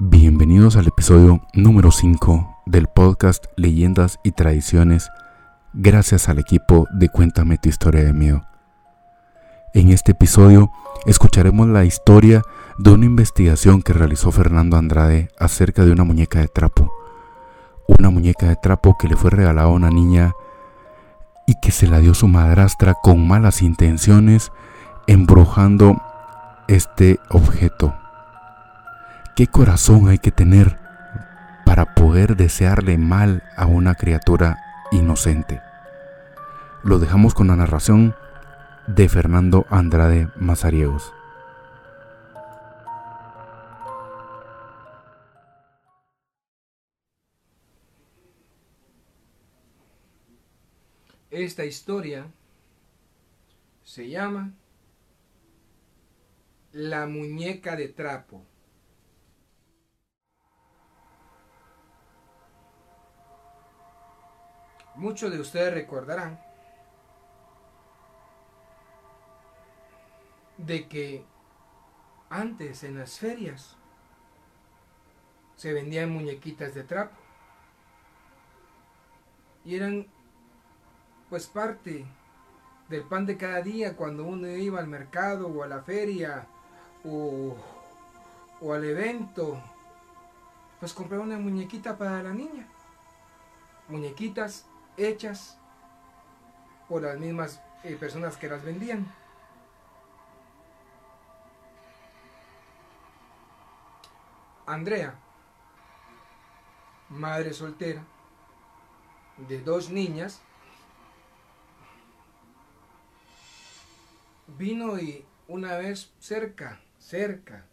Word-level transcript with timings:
Bienvenidos 0.00 0.76
al 0.76 0.86
episodio 0.86 1.40
número 1.54 1.90
5 1.90 2.62
del 2.66 2.86
podcast 2.86 3.46
Leyendas 3.56 4.20
y 4.22 4.30
Tradiciones, 4.30 5.10
gracias 5.72 6.28
al 6.28 6.38
equipo 6.38 6.86
de 6.92 7.08
Cuéntame 7.08 7.58
tu 7.58 7.68
historia 7.68 8.04
de 8.04 8.12
miedo. 8.12 8.44
En 9.74 9.88
este 9.88 10.12
episodio 10.12 10.70
escucharemos 11.04 11.66
la 11.66 11.84
historia 11.84 12.42
de 12.78 12.92
una 12.92 13.06
investigación 13.06 13.82
que 13.82 13.92
realizó 13.92 14.30
Fernando 14.30 14.76
Andrade 14.76 15.30
acerca 15.36 15.84
de 15.84 15.90
una 15.90 16.04
muñeca 16.04 16.38
de 16.38 16.46
trapo. 16.46 16.92
Una 17.88 18.08
muñeca 18.08 18.46
de 18.46 18.54
trapo 18.54 18.96
que 18.96 19.08
le 19.08 19.16
fue 19.16 19.30
regalada 19.30 19.66
a 19.66 19.72
una 19.72 19.90
niña 19.90 20.32
y 21.44 21.54
que 21.60 21.72
se 21.72 21.88
la 21.88 21.98
dio 21.98 22.14
su 22.14 22.28
madrastra 22.28 22.94
con 23.02 23.26
malas 23.26 23.62
intenciones, 23.62 24.52
embrujando 25.08 26.00
este 26.68 27.18
objeto. 27.30 27.96
¿Qué 29.38 29.46
corazón 29.46 30.08
hay 30.08 30.18
que 30.18 30.32
tener 30.32 30.80
para 31.64 31.94
poder 31.94 32.34
desearle 32.34 32.98
mal 32.98 33.44
a 33.56 33.66
una 33.66 33.94
criatura 33.94 34.58
inocente? 34.90 35.62
Lo 36.82 36.98
dejamos 36.98 37.34
con 37.34 37.46
la 37.46 37.54
narración 37.54 38.16
de 38.88 39.08
Fernando 39.08 39.64
Andrade 39.70 40.28
Mazariegos. 40.34 41.14
Esta 51.30 51.64
historia 51.64 52.26
se 53.84 54.08
llama 54.08 54.52
La 56.72 57.06
muñeca 57.06 57.76
de 57.76 57.86
trapo. 57.86 58.44
Muchos 64.98 65.30
de 65.30 65.38
ustedes 65.38 65.72
recordarán 65.72 66.40
de 70.56 70.88
que 70.88 71.24
antes 72.30 72.82
en 72.82 72.98
las 72.98 73.16
ferias 73.16 73.76
se 75.54 75.72
vendían 75.72 76.10
muñequitas 76.10 76.74
de 76.74 76.82
trapo. 76.82 77.14
Y 79.64 79.76
eran 79.76 80.08
pues 81.30 81.46
parte 81.46 82.04
del 82.88 83.02
pan 83.04 83.24
de 83.24 83.36
cada 83.36 83.62
día 83.62 83.96
cuando 83.96 84.24
uno 84.24 84.48
iba 84.48 84.80
al 84.80 84.88
mercado 84.88 85.46
o 85.46 85.62
a 85.62 85.68
la 85.68 85.80
feria 85.80 86.48
o, 87.04 87.56
o 88.60 88.72
al 88.72 88.84
evento. 88.84 89.62
Pues 90.80 90.92
compraba 90.92 91.22
una 91.22 91.38
muñequita 91.38 91.96
para 91.96 92.20
la 92.20 92.32
niña. 92.32 92.66
Muñequitas 93.88 94.67
hechas 94.98 95.58
por 96.88 97.02
las 97.02 97.18
mismas 97.18 97.62
eh, 97.84 97.96
personas 97.96 98.36
que 98.36 98.48
las 98.48 98.64
vendían. 98.64 99.06
Andrea, 104.66 105.14
madre 107.08 107.54
soltera 107.54 108.04
de 109.48 109.62
dos 109.62 109.88
niñas, 109.88 110.42
vino 114.58 114.98
y 114.98 115.24
una 115.46 115.76
vez 115.76 116.12
cerca, 116.18 116.80
cerca 116.98 117.64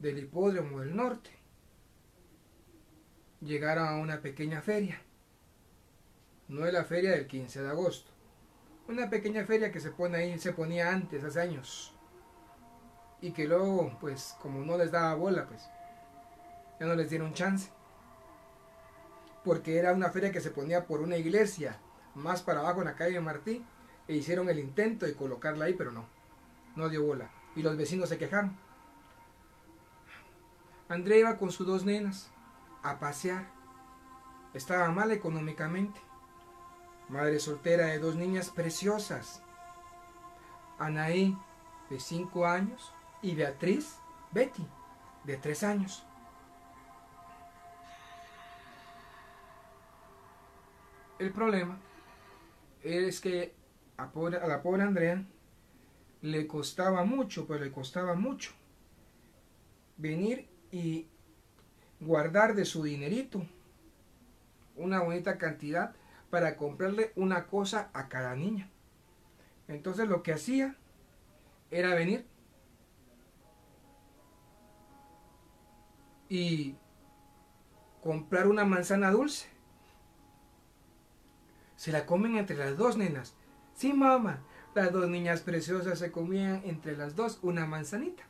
del 0.00 0.18
hipódromo 0.18 0.80
del 0.80 0.96
norte, 0.96 1.30
llegaron 3.40 3.86
a 3.86 3.96
una 3.96 4.20
pequeña 4.20 4.60
feria 4.60 5.00
no 6.52 6.66
es 6.66 6.72
la 6.72 6.84
feria 6.84 7.12
del 7.12 7.26
15 7.26 7.62
de 7.62 7.68
agosto. 7.68 8.12
Una 8.86 9.08
pequeña 9.08 9.44
feria 9.46 9.72
que 9.72 9.80
se 9.80 9.90
pone 9.90 10.18
ahí, 10.18 10.38
se 10.38 10.52
ponía 10.52 10.90
antes, 10.90 11.24
hace 11.24 11.40
años. 11.40 11.94
Y 13.22 13.32
que 13.32 13.46
luego, 13.46 13.96
pues, 14.00 14.36
como 14.38 14.62
no 14.62 14.76
les 14.76 14.90
daba 14.90 15.14
bola, 15.14 15.46
pues, 15.46 15.62
ya 16.78 16.84
no 16.84 16.94
les 16.94 17.08
dieron 17.08 17.32
chance. 17.32 17.70
Porque 19.44 19.78
era 19.78 19.94
una 19.94 20.10
feria 20.10 20.30
que 20.30 20.42
se 20.42 20.50
ponía 20.50 20.86
por 20.86 21.00
una 21.00 21.16
iglesia, 21.16 21.80
más 22.14 22.42
para 22.42 22.60
abajo 22.60 22.80
en 22.80 22.88
la 22.88 22.96
calle 22.96 23.14
de 23.14 23.20
Martí, 23.20 23.64
e 24.06 24.14
hicieron 24.14 24.50
el 24.50 24.58
intento 24.58 25.06
de 25.06 25.14
colocarla 25.14 25.64
ahí, 25.64 25.74
pero 25.74 25.90
no, 25.90 26.04
no 26.76 26.90
dio 26.90 27.02
bola. 27.02 27.30
Y 27.56 27.62
los 27.62 27.78
vecinos 27.78 28.10
se 28.10 28.18
quejaron. 28.18 28.58
André 30.90 31.20
iba 31.20 31.38
con 31.38 31.50
sus 31.50 31.66
dos 31.66 31.86
nenas 31.86 32.30
a 32.82 32.98
pasear. 32.98 33.46
Estaba 34.52 34.90
mal 34.90 35.12
económicamente 35.12 35.98
madre 37.12 37.38
soltera 37.38 37.88
de 37.88 37.98
dos 37.98 38.16
niñas 38.16 38.48
preciosas, 38.48 39.42
Anaí, 40.78 41.36
de 41.90 42.00
5 42.00 42.46
años, 42.46 42.94
y 43.20 43.34
Beatriz, 43.34 43.98
Betty, 44.32 44.66
de 45.24 45.36
3 45.36 45.62
años. 45.62 46.06
El 51.18 51.32
problema 51.32 51.78
es 52.82 53.20
que 53.20 53.54
a, 53.98 54.04
a, 54.04 54.48
la 54.48 54.62
pobre 54.62 54.82
Andrea 54.82 55.22
le 56.22 56.46
costaba 56.46 57.04
mucho, 57.04 57.46
pues 57.46 57.60
le 57.60 57.70
costaba 57.70 58.14
mucho 58.14 58.52
venir 59.98 60.48
y 60.70 61.06
guardar 62.00 62.54
de 62.54 62.64
su 62.64 62.82
dinerito 62.82 63.46
una 64.74 65.02
bonita 65.02 65.36
cantidad 65.36 65.94
para 66.32 66.56
comprarle 66.56 67.12
una 67.14 67.46
cosa 67.46 67.90
a 67.92 68.08
cada 68.08 68.34
niña. 68.34 68.70
Entonces 69.68 70.08
lo 70.08 70.22
que 70.22 70.32
hacía 70.32 70.76
era 71.70 71.94
venir 71.94 72.26
y 76.30 76.74
comprar 78.02 78.48
una 78.48 78.64
manzana 78.64 79.10
dulce. 79.10 79.46
Se 81.76 81.92
la 81.92 82.06
comen 82.06 82.38
entre 82.38 82.56
las 82.56 82.78
dos 82.78 82.96
nenas. 82.96 83.34
Sí, 83.74 83.92
mamá, 83.92 84.42
las 84.74 84.90
dos 84.90 85.10
niñas 85.10 85.42
preciosas 85.42 85.98
se 85.98 86.12
comían 86.12 86.62
entre 86.64 86.96
las 86.96 87.14
dos 87.14 87.40
una 87.42 87.66
manzanita. 87.66 88.24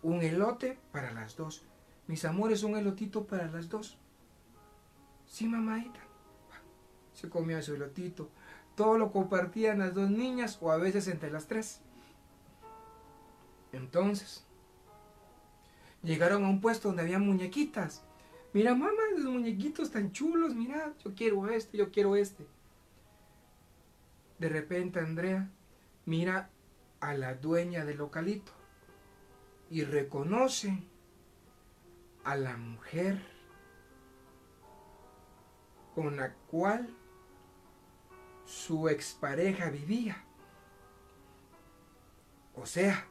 Un 0.00 0.22
elote 0.22 0.78
para 0.92 1.10
las 1.10 1.36
dos. 1.36 1.64
Mis 2.06 2.24
amores, 2.24 2.62
un 2.62 2.76
elotito 2.76 3.26
para 3.26 3.48
las 3.48 3.68
dos. 3.68 3.98
Sí, 5.26 5.48
mamáita 5.48 6.11
se 7.14 7.28
comía 7.28 7.62
su 7.62 7.74
elotito. 7.74 8.30
Todo 8.74 8.98
lo 8.98 9.12
compartían 9.12 9.78
las 9.78 9.94
dos 9.94 10.10
niñas 10.10 10.58
o 10.60 10.70
a 10.70 10.76
veces 10.76 11.08
entre 11.08 11.30
las 11.30 11.46
tres. 11.46 11.80
Entonces, 13.72 14.44
llegaron 16.02 16.44
a 16.44 16.48
un 16.48 16.60
puesto 16.60 16.88
donde 16.88 17.02
había 17.02 17.18
muñequitas. 17.18 18.02
Mira, 18.52 18.74
mamá, 18.74 18.92
esos 19.14 19.30
muñequitos 19.30 19.90
tan 19.90 20.12
chulos, 20.12 20.54
mira, 20.54 20.92
yo 21.04 21.14
quiero 21.14 21.48
este, 21.48 21.78
yo 21.78 21.90
quiero 21.90 22.16
este. 22.16 22.46
De 24.38 24.48
repente 24.48 25.00
Andrea 25.00 25.48
mira 26.04 26.50
a 27.00 27.14
la 27.14 27.34
dueña 27.34 27.84
del 27.84 27.98
localito 27.98 28.52
y 29.70 29.84
reconoce 29.84 30.82
a 32.24 32.36
la 32.36 32.56
mujer 32.56 33.20
con 35.94 36.16
la 36.16 36.34
cual 36.50 36.94
su 38.52 38.88
expareja 38.90 39.70
vivía. 39.70 40.22
O 42.54 42.66
sea, 42.66 43.06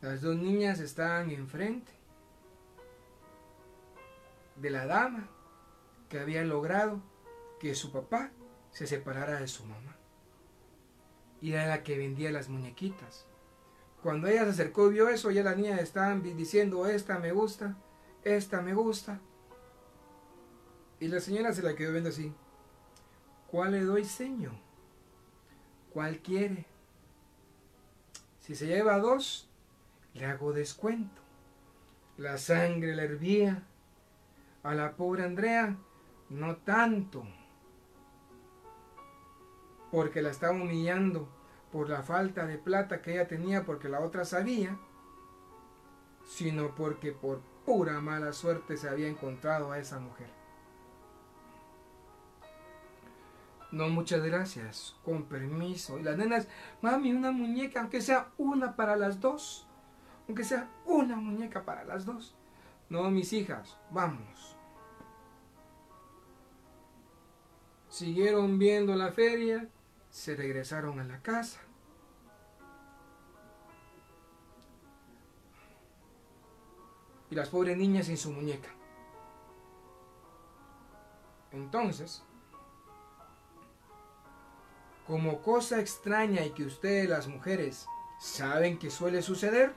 las 0.00 0.20
dos 0.20 0.36
niñas 0.36 0.80
estaban 0.80 1.30
enfrente 1.30 1.92
de 4.56 4.70
la 4.70 4.84
dama 4.86 5.28
que 6.08 6.18
había 6.18 6.42
logrado 6.44 7.00
que 7.60 7.76
su 7.76 7.92
papá 7.92 8.32
se 8.72 8.88
separara 8.88 9.38
de 9.38 9.46
su 9.46 9.64
mamá. 9.64 9.96
Y 11.40 11.52
era 11.52 11.66
la 11.66 11.84
que 11.84 11.96
vendía 11.96 12.32
las 12.32 12.48
muñequitas. 12.48 13.26
Cuando 14.02 14.26
ella 14.26 14.44
se 14.44 14.50
acercó 14.50 14.90
y 14.90 14.94
vio 14.94 15.08
eso, 15.08 15.30
ya 15.30 15.44
la 15.44 15.54
niña 15.54 15.76
estaban 15.76 16.22
diciendo, 16.36 16.86
esta 16.86 17.20
me 17.20 17.30
gusta, 17.30 17.76
esta 18.24 18.60
me 18.60 18.74
gusta. 18.74 19.20
Y 21.02 21.08
la 21.08 21.18
señora 21.18 21.52
se 21.52 21.62
la 21.64 21.74
quedó 21.74 21.90
viendo 21.90 22.10
así. 22.10 22.32
¿Cuál 23.50 23.72
le 23.72 23.80
doy 23.80 24.04
seño? 24.04 24.52
¿Cuál 25.92 26.20
quiere? 26.20 26.64
Si 28.38 28.54
se 28.54 28.68
lleva 28.68 29.00
dos, 29.00 29.50
le 30.14 30.26
hago 30.26 30.52
descuento. 30.52 31.20
La 32.18 32.38
sangre 32.38 32.94
le 32.94 33.02
hervía. 33.02 33.64
A 34.62 34.74
la 34.74 34.94
pobre 34.94 35.24
Andrea, 35.24 35.76
no 36.30 36.58
tanto. 36.58 37.24
Porque 39.90 40.22
la 40.22 40.30
estaba 40.30 40.52
humillando 40.52 41.28
por 41.72 41.90
la 41.90 42.04
falta 42.04 42.46
de 42.46 42.58
plata 42.58 43.02
que 43.02 43.14
ella 43.14 43.26
tenía 43.26 43.64
porque 43.64 43.88
la 43.88 43.98
otra 43.98 44.24
sabía, 44.24 44.78
sino 46.24 46.76
porque 46.76 47.10
por 47.10 47.40
pura 47.66 48.00
mala 48.00 48.32
suerte 48.32 48.76
se 48.76 48.88
había 48.88 49.08
encontrado 49.08 49.72
a 49.72 49.80
esa 49.80 49.98
mujer. 49.98 50.41
No, 53.72 53.88
muchas 53.88 54.22
gracias, 54.22 54.94
con 55.02 55.24
permiso. 55.24 55.98
Y 55.98 56.02
las 56.02 56.18
nenas, 56.18 56.46
mami, 56.82 57.12
una 57.12 57.32
muñeca, 57.32 57.80
aunque 57.80 58.02
sea 58.02 58.28
una 58.36 58.76
para 58.76 58.96
las 58.96 59.18
dos. 59.18 59.66
Aunque 60.28 60.44
sea 60.44 60.68
una 60.84 61.16
muñeca 61.16 61.64
para 61.64 61.82
las 61.82 62.04
dos. 62.04 62.36
No, 62.90 63.10
mis 63.10 63.32
hijas, 63.32 63.78
vamos. 63.90 64.58
Siguieron 67.88 68.58
viendo 68.58 68.94
la 68.94 69.10
feria, 69.10 69.66
se 70.10 70.36
regresaron 70.36 71.00
a 71.00 71.04
la 71.04 71.22
casa. 71.22 71.60
Y 77.30 77.34
las 77.34 77.48
pobres 77.48 77.78
niñas 77.78 78.06
sin 78.06 78.18
su 78.18 78.30
muñeca. 78.32 78.68
Entonces, 81.52 82.22
como 85.12 85.42
cosa 85.42 85.78
extraña 85.78 86.42
y 86.42 86.52
que 86.52 86.64
ustedes 86.64 87.06
las 87.06 87.28
mujeres 87.28 87.86
saben 88.18 88.78
que 88.78 88.88
suele 88.88 89.20
suceder, 89.20 89.74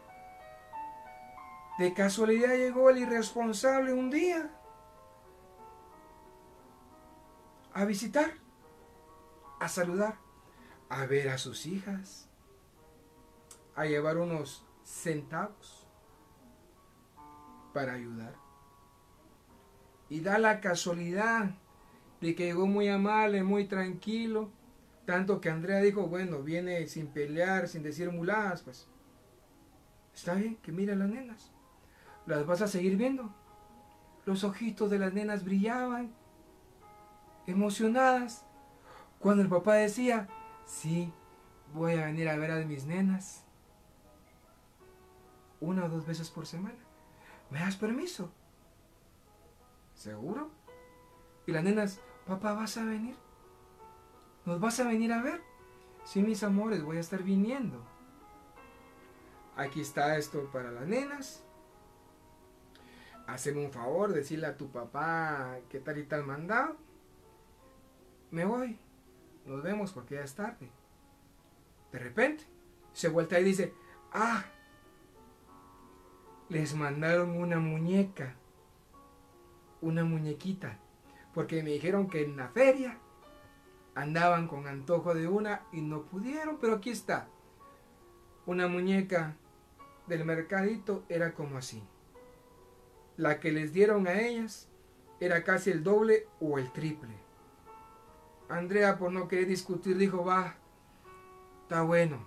de 1.78 1.94
casualidad 1.94 2.56
llegó 2.56 2.90
el 2.90 3.00
irresponsable 3.00 3.92
un 3.92 4.10
día 4.10 4.50
a 7.74 7.84
visitar, 7.84 8.32
a 9.60 9.68
saludar, 9.68 10.20
a 10.88 11.06
ver 11.06 11.28
a 11.28 11.38
sus 11.38 11.66
hijas, 11.66 12.30
a 13.76 13.84
llevar 13.84 14.16
unos 14.16 14.66
centavos 14.86 15.86
para 17.74 17.92
ayudar. 17.92 18.36
Y 20.08 20.22
da 20.22 20.38
la 20.38 20.62
casualidad 20.62 21.58
de 22.22 22.36
que 22.36 22.46
llegó 22.46 22.68
muy 22.68 22.88
amable, 22.88 23.44
muy 23.44 23.68
tranquilo, 23.68 24.50
tanto 25.06 25.42
que 25.42 25.50
Andrea 25.50 25.80
dijo, 25.82 26.08
bueno, 26.08 26.42
viene 26.42 26.88
sin 26.88 27.08
pelear, 27.08 27.68
sin 27.68 27.84
decir 27.84 28.12
muladas, 28.12 28.62
pues 28.64 28.88
está 30.14 30.34
bien, 30.34 30.58
que 30.58 30.72
mira 30.72 30.96
las 30.96 31.10
nenas 31.10 31.52
las 32.26 32.46
vas 32.46 32.62
a 32.62 32.68
seguir 32.68 32.98
viendo. 32.98 33.34
Los 34.26 34.44
ojitos 34.44 34.90
de 34.90 35.00
las 35.00 35.14
nenas 35.14 35.44
brillaban, 35.44 36.14
emocionadas, 37.46 38.46
cuando 39.20 39.44
el 39.44 39.50
papá 39.50 39.76
decía, 39.76 40.28
sí, 40.66 41.14
voy 41.74 41.94
a 41.94 42.06
venir 42.06 42.30
a 42.30 42.38
ver 42.38 42.52
a 42.52 42.66
mis 42.66 42.86
nenas 42.86 43.44
una 45.62 45.86
o 45.86 45.90
dos 45.90 46.06
veces 46.06 46.30
por 46.30 46.46
semana. 46.46 46.78
¿Me 47.50 47.60
das 47.60 47.76
permiso? 47.76 48.32
¿Seguro? 49.94 50.50
Y 51.46 51.52
las 51.52 51.64
nenas, 51.64 52.02
papá, 52.26 52.54
¿vas 52.54 52.78
a 52.78 52.84
venir? 52.84 53.16
¿Nos 54.46 54.60
vas 54.60 54.80
a 54.80 54.88
venir 54.88 55.12
a 55.12 55.22
ver? 55.22 55.42
Sí, 56.04 56.22
mis 56.22 56.44
amores, 56.44 56.84
voy 56.84 56.98
a 56.98 57.02
estar 57.02 57.24
viniendo. 57.24 57.84
Aquí 59.56 59.82
está 59.82 60.18
esto 60.18 60.50
para 60.52 60.72
las 60.72 60.88
nenas 60.88 61.46
hazme 63.28 63.66
un 63.66 63.72
favor, 63.72 64.14
decirle 64.14 64.48
a 64.48 64.58
tu 64.58 64.70
papá 64.70 65.60
qué 65.70 65.80
tal 65.80 65.98
y 65.98 66.04
tal 66.04 66.26
mandado. 66.26 66.76
Me 68.32 68.46
voy. 68.46 68.78
Nos 69.46 69.64
vemos 69.64 69.92
porque 69.92 70.16
ya 70.16 70.22
es 70.22 70.36
tarde. 70.36 70.70
De 71.92 72.00
repente, 72.00 72.44
se 72.94 73.10
vuelta 73.10 73.40
y 73.40 73.44
dice, 73.44 73.74
ah, 74.12 74.44
les 76.50 76.76
mandaron 76.76 77.38
una 77.38 77.60
muñeca, 77.60 78.36
una 79.82 80.04
muñequita, 80.04 80.80
porque 81.34 81.64
me 81.64 81.72
dijeron 81.72 82.10
que 82.10 82.24
en 82.24 82.38
la 82.38 82.50
feria 82.50 83.00
andaban 83.96 84.48
con 84.48 84.68
antojo 84.68 85.16
de 85.16 85.28
una 85.28 85.64
y 85.72 85.82
no 85.82 86.04
pudieron, 86.04 86.58
pero 86.60 86.76
aquí 86.76 86.92
está. 86.92 87.28
Una 88.46 88.68
muñeca 88.68 89.36
del 90.08 90.26
mercadito 90.26 91.04
era 91.10 91.34
como 91.34 91.58
así 91.58 91.82
la 93.18 93.40
que 93.40 93.52
les 93.52 93.74
dieron 93.74 94.08
a 94.08 94.20
ellas 94.20 94.68
era 95.20 95.44
casi 95.44 95.72
el 95.72 95.84
doble 95.84 96.28
o 96.40 96.60
el 96.60 96.72
triple. 96.72 97.16
Andrea, 98.50 98.98
por 98.98 99.12
no 99.12 99.28
querer 99.28 99.48
discutir, 99.48 99.98
dijo, 99.98 100.24
va, 100.24 100.56
está 101.64 101.82
bueno. 101.82 102.26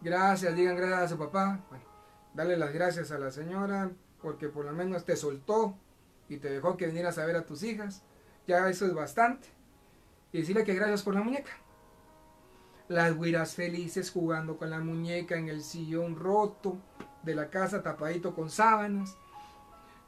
Gracias, 0.00 0.54
digan 0.54 0.76
gracias 0.76 1.00
a 1.00 1.08
su 1.08 1.18
papá. 1.18 1.60
Dale 2.34 2.56
las 2.56 2.72
gracias 2.72 3.10
a 3.10 3.18
la 3.18 3.30
señora 3.30 3.90
porque 4.20 4.48
por 4.48 4.64
lo 4.64 4.72
menos 4.72 5.04
te 5.04 5.16
soltó 5.16 5.76
y 6.28 6.36
te 6.36 6.50
dejó 6.50 6.76
que 6.76 6.86
vinieras 6.86 7.18
a 7.18 7.26
ver 7.26 7.36
a 7.36 7.46
tus 7.46 7.62
hijas. 7.62 8.04
Ya 8.46 8.68
eso 8.68 8.86
es 8.86 8.94
bastante. 8.94 9.48
Y 10.34 10.38
decirle 10.38 10.64
que 10.64 10.74
gracias 10.74 11.04
por 11.04 11.14
la 11.14 11.22
muñeca. 11.22 11.52
Las 12.88 13.16
guiras 13.16 13.54
felices 13.54 14.10
jugando 14.10 14.56
con 14.56 14.68
la 14.68 14.80
muñeca 14.80 15.36
en 15.36 15.48
el 15.48 15.62
sillón 15.62 16.16
roto 16.16 16.76
de 17.22 17.36
la 17.36 17.50
casa 17.50 17.84
tapadito 17.84 18.34
con 18.34 18.50
sábanas, 18.50 19.16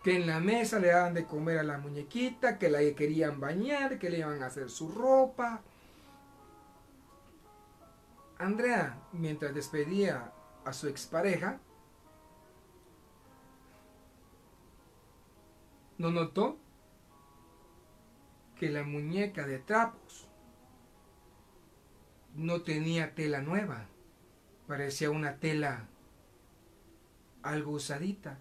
que 0.02 0.16
en 0.16 0.26
la 0.26 0.40
mesa 0.40 0.80
le 0.80 0.88
daban 0.88 1.14
de 1.14 1.26
comer 1.26 1.58
a 1.58 1.62
la 1.62 1.78
muñequita, 1.78 2.58
que 2.58 2.68
la 2.68 2.80
querían 2.96 3.38
bañar, 3.38 4.00
que 4.00 4.10
le 4.10 4.18
iban 4.18 4.42
a 4.42 4.46
hacer 4.46 4.68
su 4.68 4.88
ropa. 4.88 5.62
Andrea, 8.36 8.98
mientras 9.12 9.54
despedía 9.54 10.32
a 10.64 10.72
su 10.72 10.88
expareja, 10.88 11.60
no 15.98 16.10
notó 16.10 16.58
que 18.58 18.70
la 18.70 18.84
muñeca 18.84 19.46
de 19.46 19.58
trapos 19.58 20.28
no 22.34 22.62
tenía 22.62 23.14
tela 23.14 23.40
nueva, 23.40 23.86
parecía 24.66 25.10
una 25.10 25.36
tela 25.36 25.88
algo 27.42 27.72
usadita. 27.72 28.38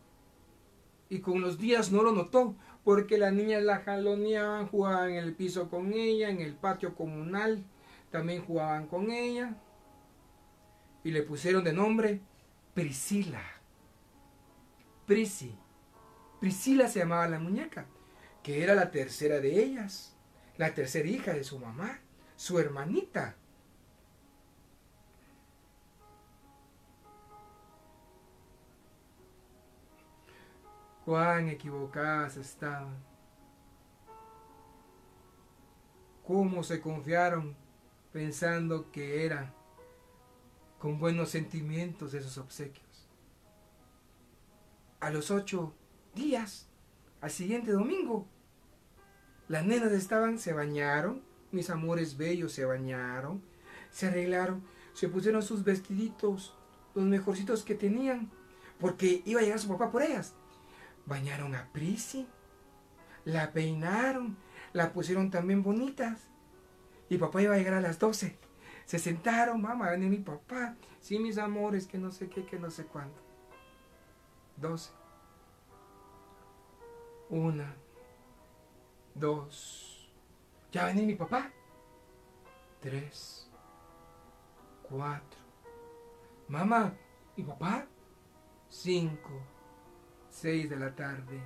Y 1.09 1.19
con 1.19 1.41
los 1.41 1.59
días 1.59 1.91
no 1.91 2.01
lo 2.01 2.12
notó, 2.12 2.56
porque 2.83 3.17
las 3.17 3.33
niñas 3.33 3.63
la 3.63 3.79
jaloneaban, 3.79 4.67
jugaban 4.67 5.12
en 5.12 5.17
el 5.17 5.33
piso 5.33 5.69
con 5.69 5.94
ella, 5.94 6.29
en 6.29 6.41
el 6.41 6.56
patio 6.56 6.95
comunal, 6.95 7.63
también 8.12 8.44
jugaban 8.44 8.88
con 8.88 9.12
ella. 9.12 9.56
Y 11.03 11.12
le 11.12 11.21
pusieron 11.21 11.63
de 11.63 11.73
nombre 11.73 12.22
Priscila. 12.74 13.41
Prisi. 15.05 15.55
Priscila 16.39 16.88
se 16.88 17.00
llamaba 17.00 17.27
la 17.27 17.39
muñeca, 17.39 17.86
que 18.45 18.61
era 18.61 18.75
la 18.75 18.91
tercera 18.91 19.39
de 19.39 19.59
ellas, 19.59 20.15
la 20.57 20.71
tercera 20.75 21.09
hija 21.09 21.33
de 21.33 21.43
su 21.43 21.57
mamá, 21.57 21.99
su 22.35 22.59
hermanita. 22.59 23.35
cuán 31.05 31.49
equivocadas 31.49 32.37
estaban. 32.37 32.97
Cómo 36.25 36.63
se 36.63 36.81
confiaron 36.81 37.55
pensando 38.11 38.91
que 38.91 39.25
era 39.25 39.53
con 40.79 40.99
buenos 40.99 41.29
sentimientos 41.29 42.13
esos 42.13 42.39
obsequios. 42.39 43.07
A 44.99 45.11
los 45.11 45.29
ocho 45.29 45.75
días, 46.15 46.67
al 47.21 47.29
siguiente 47.29 47.71
domingo, 47.71 48.27
las 49.47 49.65
nenas 49.65 49.91
estaban, 49.91 50.39
se 50.39 50.53
bañaron, 50.53 51.21
mis 51.51 51.69
amores 51.69 52.17
bellos 52.17 52.51
se 52.51 52.65
bañaron, 52.65 53.41
se 53.91 54.07
arreglaron, 54.07 54.63
se 54.93 55.07
pusieron 55.09 55.43
sus 55.43 55.63
vestiditos, 55.63 56.55
los 56.93 57.05
mejorcitos 57.05 57.63
que 57.63 57.75
tenían, 57.75 58.31
porque 58.79 59.21
iba 59.25 59.39
a 59.39 59.43
llegar 59.43 59.59
su 59.59 59.67
papá 59.67 59.91
por 59.91 60.01
ellas 60.01 60.33
bañaron 61.05 61.55
a 61.55 61.67
Prisi, 61.71 62.27
la 63.23 63.51
peinaron, 63.51 64.37
la 64.73 64.91
pusieron 64.91 65.29
también 65.29 65.63
bonitas. 65.63 66.21
Y 67.09 67.17
papá 67.17 67.41
iba 67.41 67.53
a 67.53 67.57
llegar 67.57 67.75
a 67.75 67.81
las 67.81 67.99
12. 67.99 68.35
Se 68.85 68.99
sentaron, 68.99 69.61
mamá, 69.61 69.91
ven 69.91 70.09
mi 70.09 70.17
papá. 70.17 70.75
Sí, 70.99 71.19
mis 71.19 71.37
amores, 71.37 71.85
que 71.85 71.97
no 71.97 72.11
sé 72.11 72.29
qué, 72.29 72.45
que 72.45 72.59
no 72.59 72.71
sé 72.71 72.85
cuándo. 72.85 73.15
12. 74.57 74.91
Una. 77.29 77.75
Dos. 79.15 80.10
Ya 80.72 80.86
ven 80.86 81.07
mi 81.07 81.15
papá. 81.15 81.51
Tres. 82.79 83.50
Cuatro. 84.84 85.39
Mamá, 86.48 86.93
¿y 87.36 87.43
papá? 87.43 87.88
Cinco 88.69 89.55
6 90.36 90.69
de 90.69 90.75
la 90.75 90.93
tarde, 90.93 91.41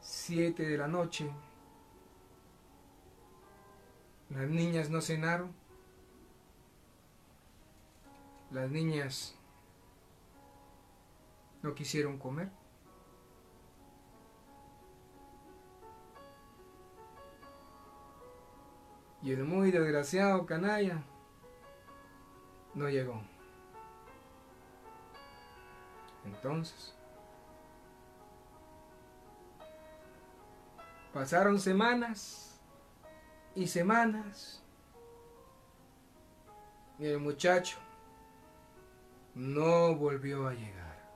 7 0.00 0.64
de 0.64 0.78
la 0.78 0.86
noche. 0.86 1.28
Las 4.30 4.48
niñas 4.48 4.88
no 4.88 5.00
cenaron. 5.00 5.52
Las 8.52 8.70
niñas 8.70 9.36
no 11.60 11.74
quisieron 11.74 12.18
comer. 12.18 12.50
Y 19.28 19.32
el 19.32 19.44
muy 19.44 19.70
desgraciado 19.70 20.46
canalla 20.46 21.02
no 22.72 22.88
llegó. 22.88 23.20
Entonces, 26.24 26.94
pasaron 31.12 31.60
semanas 31.60 32.58
y 33.54 33.66
semanas 33.66 34.62
y 36.98 37.08
el 37.08 37.18
muchacho 37.18 37.76
no 39.34 39.94
volvió 39.94 40.48
a 40.48 40.54
llegar. 40.54 41.06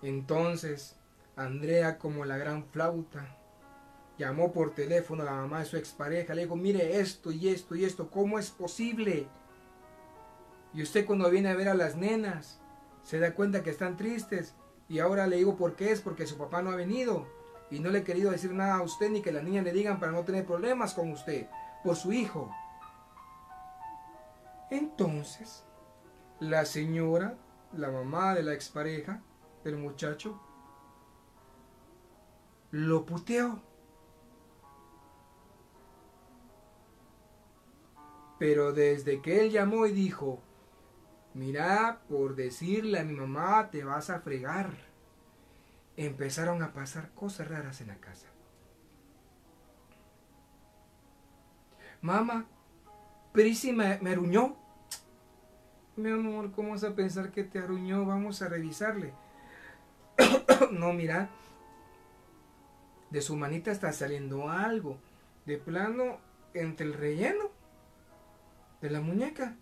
Entonces, 0.00 0.96
Andrea, 1.36 1.98
como 1.98 2.24
la 2.24 2.36
gran 2.36 2.64
flauta, 2.66 3.36
llamó 4.18 4.52
por 4.52 4.74
teléfono 4.74 5.22
a 5.22 5.26
la 5.26 5.32
mamá 5.32 5.60
de 5.60 5.64
su 5.64 5.76
expareja. 5.76 6.34
Le 6.34 6.42
dijo, 6.42 6.56
mire 6.56 7.00
esto 7.00 7.32
y 7.32 7.48
esto 7.48 7.74
y 7.74 7.84
esto, 7.84 8.10
¿cómo 8.10 8.38
es 8.38 8.50
posible? 8.50 9.26
Y 10.74 10.82
usted 10.82 11.04
cuando 11.06 11.30
viene 11.30 11.50
a 11.50 11.56
ver 11.56 11.68
a 11.68 11.74
las 11.74 11.96
nenas, 11.96 12.60
se 13.02 13.18
da 13.18 13.34
cuenta 13.34 13.62
que 13.62 13.70
están 13.70 13.96
tristes. 13.96 14.54
Y 14.88 14.98
ahora 14.98 15.26
le 15.26 15.36
digo 15.36 15.56
por 15.56 15.74
qué 15.74 15.90
es, 15.92 16.00
porque 16.00 16.26
su 16.26 16.36
papá 16.36 16.62
no 16.62 16.70
ha 16.70 16.76
venido. 16.76 17.26
Y 17.70 17.80
no 17.80 17.90
le 17.90 18.00
he 18.00 18.04
querido 18.04 18.30
decir 18.30 18.52
nada 18.52 18.76
a 18.76 18.82
usted 18.82 19.10
ni 19.10 19.22
que 19.22 19.32
las 19.32 19.44
niñas 19.44 19.64
le 19.64 19.72
digan 19.72 19.98
para 19.98 20.12
no 20.12 20.24
tener 20.24 20.44
problemas 20.44 20.94
con 20.94 21.10
usted, 21.10 21.46
por 21.82 21.96
su 21.96 22.12
hijo. 22.12 22.50
Entonces, 24.70 25.64
la 26.40 26.64
señora, 26.64 27.36
la 27.72 27.90
mamá 27.90 28.34
de 28.34 28.42
la 28.42 28.52
expareja 28.52 29.22
del 29.64 29.76
muchacho, 29.76 30.40
lo 32.72 33.06
puteó. 33.06 33.60
Pero 38.38 38.72
desde 38.72 39.22
que 39.22 39.40
él 39.40 39.52
llamó 39.52 39.86
y 39.86 39.92
dijo, 39.92 40.42
mira, 41.34 42.00
por 42.08 42.34
decirle 42.34 42.98
a 42.98 43.04
mi 43.04 43.14
mamá 43.14 43.70
te 43.70 43.84
vas 43.84 44.10
a 44.10 44.20
fregar, 44.20 44.72
empezaron 45.96 46.60
a 46.62 46.72
pasar 46.72 47.10
cosas 47.10 47.46
raras 47.48 47.80
en 47.80 47.88
la 47.88 47.96
casa. 47.98 48.26
Mamá, 52.00 52.46
Prisi 53.32 53.72
me, 53.72 53.98
me 54.00 54.10
aruñó. 54.10 54.56
Mi 55.94 56.10
amor, 56.10 56.50
¿cómo 56.52 56.70
vas 56.70 56.82
a 56.82 56.96
pensar 56.96 57.30
que 57.30 57.44
te 57.44 57.60
aruñó? 57.60 58.04
Vamos 58.04 58.42
a 58.42 58.48
revisarle. 58.48 59.12
no, 60.72 60.92
mira, 60.92 61.30
de 63.12 63.22
su 63.22 63.36
manita 63.36 63.70
está 63.70 63.92
saliendo 63.92 64.48
algo. 64.48 64.98
De 65.46 65.58
plano, 65.58 66.18
entre 66.54 66.86
el 66.86 66.94
relleno 66.94 67.50
de 68.80 68.90
la 68.90 69.00
muñeca. 69.00 69.56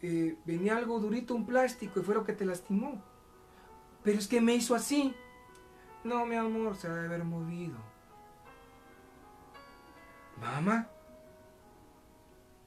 Eh, 0.00 0.36
venía 0.44 0.76
algo 0.76 0.98
durito, 0.98 1.34
un 1.34 1.46
plástico, 1.46 2.00
y 2.00 2.02
fue 2.02 2.14
lo 2.14 2.24
que 2.24 2.32
te 2.32 2.44
lastimó. 2.44 3.02
Pero 4.02 4.18
es 4.18 4.28
que 4.28 4.40
me 4.40 4.54
hizo 4.54 4.74
así. 4.74 5.14
No, 6.04 6.24
mi 6.26 6.36
amor, 6.36 6.76
se 6.76 6.88
debe 6.88 7.06
haber 7.06 7.24
movido. 7.24 7.76
Mamá, 10.40 10.88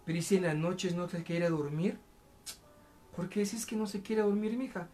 pero 0.06 0.22
si 0.22 0.38
en 0.38 0.44
las 0.44 0.56
noches 0.56 0.96
no 0.96 1.08
te 1.08 1.24
quiere 1.24 1.50
dormir? 1.50 1.98
¿Por 3.16 3.28
qué 3.28 3.42
es 3.42 3.66
que 3.66 3.76
no 3.76 3.88
se 3.88 4.02
quiere 4.02 4.22
dormir, 4.22 4.56
mija? 4.56 4.88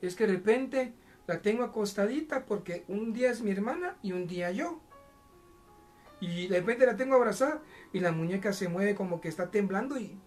Es 0.00 0.16
que 0.16 0.26
de 0.26 0.34
repente 0.34 0.94
la 1.26 1.42
tengo 1.42 1.64
acostadita 1.64 2.46
porque 2.46 2.84
un 2.88 3.12
día 3.12 3.30
es 3.30 3.42
mi 3.42 3.50
hermana 3.50 3.96
y 4.02 4.12
un 4.12 4.26
día 4.26 4.50
yo. 4.50 4.80
Y 6.20 6.46
de 6.46 6.60
repente 6.60 6.86
la 6.86 6.96
tengo 6.96 7.16
abrazada 7.16 7.62
y 7.92 8.00
la 8.00 8.12
muñeca 8.12 8.52
se 8.52 8.68
mueve 8.68 8.94
como 8.94 9.20
que 9.20 9.28
está 9.28 9.50
temblando 9.50 9.98
y, 9.98 10.18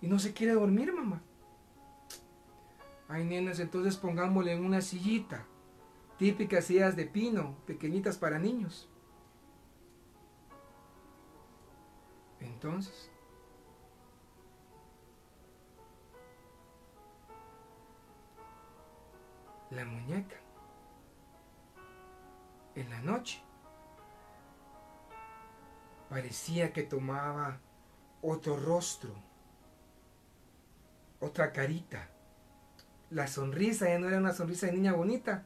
y 0.00 0.08
no 0.08 0.18
se 0.18 0.32
quiere 0.32 0.54
dormir, 0.54 0.92
mamá. 0.92 1.22
Ay, 3.08 3.24
nenas, 3.24 3.60
entonces 3.60 3.96
pongámosle 3.96 4.52
en 4.52 4.64
una 4.64 4.80
sillita. 4.80 5.46
Típicas 6.18 6.64
sillas 6.64 6.96
de 6.96 7.04
pino, 7.04 7.56
pequeñitas 7.66 8.16
para 8.16 8.38
niños. 8.38 8.88
Entonces, 12.40 13.10
la 19.70 19.84
muñeca 19.84 20.36
en 22.74 22.90
la 22.90 23.00
noche. 23.00 23.42
Parecía 26.08 26.72
que 26.72 26.82
tomaba 26.82 27.60
otro 28.22 28.56
rostro, 28.56 29.14
otra 31.20 31.52
carita. 31.52 32.08
La 33.10 33.26
sonrisa 33.26 33.88
ya 33.88 33.98
no 33.98 34.08
era 34.08 34.18
una 34.18 34.32
sonrisa 34.32 34.66
de 34.66 34.72
niña 34.72 34.92
bonita, 34.92 35.44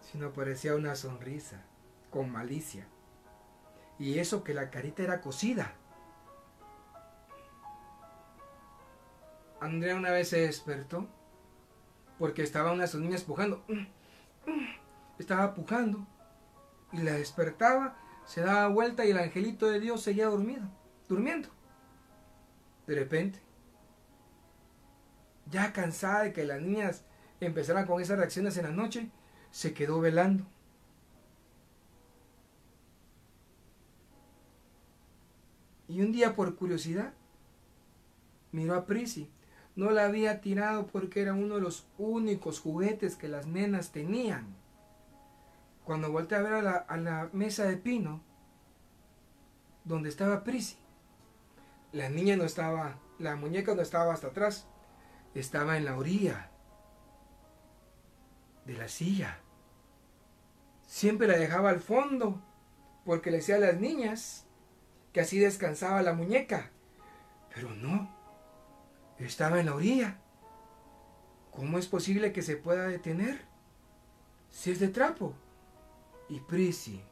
sino 0.00 0.32
parecía 0.32 0.74
una 0.74 0.94
sonrisa 0.94 1.62
con 2.10 2.30
malicia. 2.30 2.86
Y 3.98 4.18
eso 4.18 4.42
que 4.42 4.54
la 4.54 4.70
carita 4.70 5.02
era 5.02 5.20
cocida. 5.20 5.74
Andrea 9.60 9.94
una 9.94 10.10
vez 10.10 10.28
se 10.28 10.40
despertó 10.40 11.08
porque 12.18 12.42
estaba 12.42 12.72
una 12.72 12.82
de 12.82 12.88
sus 12.88 13.00
niñas 13.00 13.24
pujando. 13.24 13.64
Estaba 15.18 15.54
pujando. 15.54 16.06
Y 16.92 16.98
la 16.98 17.12
despertaba, 17.12 17.96
se 18.26 18.42
daba 18.42 18.68
vuelta 18.68 19.04
y 19.04 19.10
el 19.10 19.18
angelito 19.18 19.66
de 19.70 19.80
Dios 19.80 20.02
seguía 20.02 20.26
dormido, 20.26 20.62
durmiendo. 21.08 21.48
De 22.86 22.94
repente, 22.94 23.40
ya 25.50 25.72
cansada 25.72 26.24
de 26.24 26.32
que 26.32 26.44
las 26.44 26.60
niñas 26.60 27.04
empezaran 27.40 27.86
con 27.86 28.00
esas 28.00 28.18
reacciones 28.18 28.56
en 28.56 28.64
la 28.64 28.72
noche, 28.72 29.10
se 29.50 29.72
quedó 29.72 30.00
velando. 30.00 30.46
Y 35.88 36.00
un 36.00 36.12
día 36.12 36.34
por 36.34 36.56
curiosidad, 36.56 37.12
miró 38.50 38.74
a 38.74 38.86
Prisi 38.86 39.30
no 39.74 39.90
la 39.90 40.04
había 40.04 40.40
tirado 40.40 40.86
porque 40.86 41.22
era 41.22 41.34
uno 41.34 41.56
de 41.56 41.62
los 41.62 41.86
únicos 41.98 42.60
juguetes 42.60 43.16
que 43.16 43.28
las 43.28 43.46
nenas 43.46 43.92
tenían. 43.92 44.54
Cuando 45.84 46.12
volteé 46.12 46.38
a 46.38 46.42
ver 46.42 46.52
a 46.54 46.62
la, 46.62 46.72
a 46.72 46.96
la 46.96 47.30
mesa 47.32 47.64
de 47.64 47.76
pino, 47.76 48.20
donde 49.84 50.08
estaba 50.08 50.44
Prisi, 50.44 50.76
la 51.92 52.08
niña 52.08 52.36
no 52.36 52.44
estaba, 52.44 52.98
la 53.18 53.36
muñeca 53.36 53.74
no 53.74 53.82
estaba 53.82 54.12
hasta 54.12 54.28
atrás, 54.28 54.66
estaba 55.34 55.76
en 55.76 55.84
la 55.84 55.96
orilla 55.96 56.50
de 58.64 58.74
la 58.74 58.88
silla. 58.88 59.38
Siempre 60.86 61.26
la 61.26 61.36
dejaba 61.36 61.70
al 61.70 61.80
fondo, 61.80 62.40
porque 63.04 63.30
le 63.30 63.38
decía 63.38 63.56
a 63.56 63.60
las 63.60 63.80
niñas 63.80 64.46
que 65.12 65.20
así 65.20 65.38
descansaba 65.38 66.02
la 66.02 66.12
muñeca. 66.12 66.70
Pero 67.54 67.70
no, 67.74 68.14
estaba 69.26 69.60
en 69.60 69.66
la 69.66 69.74
orilla. 69.74 70.18
¿Cómo 71.50 71.78
es 71.78 71.86
posible 71.86 72.32
que 72.32 72.42
se 72.42 72.56
pueda 72.56 72.88
detener? 72.88 73.40
Si 74.50 74.70
es 74.70 74.80
de 74.80 74.88
trapo. 74.88 75.34
Y 76.28 76.40
Prisi 76.40 77.02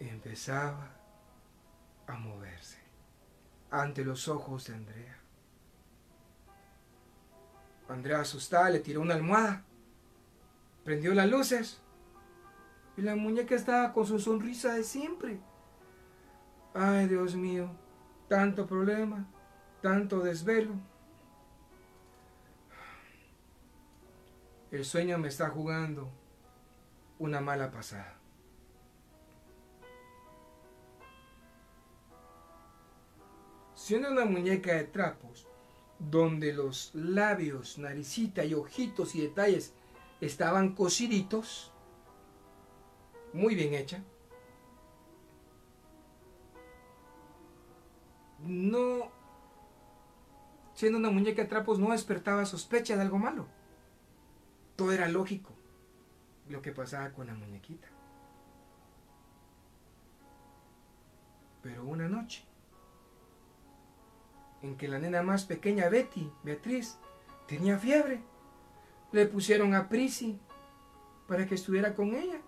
empezaba 0.00 0.90
a 2.06 2.18
moverse 2.18 2.78
ante 3.70 4.04
los 4.04 4.28
ojos 4.28 4.66
de 4.66 4.74
Andrea. 4.74 5.18
Andrea 7.88 8.20
asustada 8.20 8.70
le 8.70 8.80
tiró 8.80 9.00
una 9.00 9.14
almohada, 9.14 9.64
prendió 10.84 11.14
las 11.14 11.30
luces 11.30 11.80
y 12.96 13.02
la 13.02 13.14
muñeca 13.14 13.54
estaba 13.54 13.92
con 13.92 14.06
su 14.06 14.18
sonrisa 14.18 14.74
de 14.74 14.82
siempre. 14.82 15.38
Ay, 16.74 17.06
Dios 17.06 17.36
mío, 17.36 17.70
tanto 18.28 18.66
problema 18.66 19.26
tanto 19.80 20.20
desvelo. 20.20 20.74
El 24.70 24.84
sueño 24.84 25.18
me 25.18 25.28
está 25.28 25.48
jugando 25.48 26.10
una 27.18 27.40
mala 27.40 27.70
pasada. 27.70 28.16
Siendo 33.74 34.10
una 34.10 34.24
muñeca 34.24 34.74
de 34.74 34.84
trapos, 34.84 35.46
donde 35.98 36.52
los 36.52 36.94
labios, 36.94 37.78
naricita 37.78 38.44
y 38.44 38.54
ojitos 38.54 39.14
y 39.14 39.22
detalles 39.22 39.74
estaban 40.20 40.74
cosiditos, 40.74 41.72
muy 43.32 43.54
bien 43.54 43.74
hecha, 43.74 44.02
no, 48.40 49.10
siendo 50.76 50.98
una 50.98 51.10
muñeca 51.10 51.42
de 51.42 51.48
trapos, 51.48 51.78
no 51.78 51.90
despertaba 51.90 52.44
sospecha 52.44 52.94
de 52.94 53.02
algo 53.02 53.18
malo. 53.18 53.48
Todo 54.76 54.92
era 54.92 55.08
lógico 55.08 55.52
lo 56.48 56.62
que 56.62 56.70
pasaba 56.70 57.10
con 57.12 57.26
la 57.26 57.34
muñequita. 57.34 57.88
Pero 61.62 61.84
una 61.84 62.08
noche, 62.08 62.44
en 64.62 64.76
que 64.76 64.86
la 64.86 64.98
nena 64.98 65.22
más 65.22 65.46
pequeña, 65.46 65.88
Betty, 65.88 66.30
Beatriz, 66.44 66.98
tenía 67.48 67.78
fiebre, 67.78 68.20
le 69.12 69.26
pusieron 69.26 69.74
a 69.74 69.88
Prisi 69.88 70.38
para 71.26 71.46
que 71.46 71.54
estuviera 71.54 71.94
con 71.94 72.14
ella. 72.14 72.40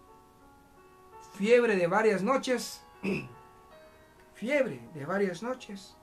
Fiebre 1.33 1.77
de 1.77 1.87
varias 1.87 2.23
noches. 2.23 2.85
fiebre 4.35 4.87
de 4.93 5.07
varias 5.07 5.43
noches. 5.43 5.98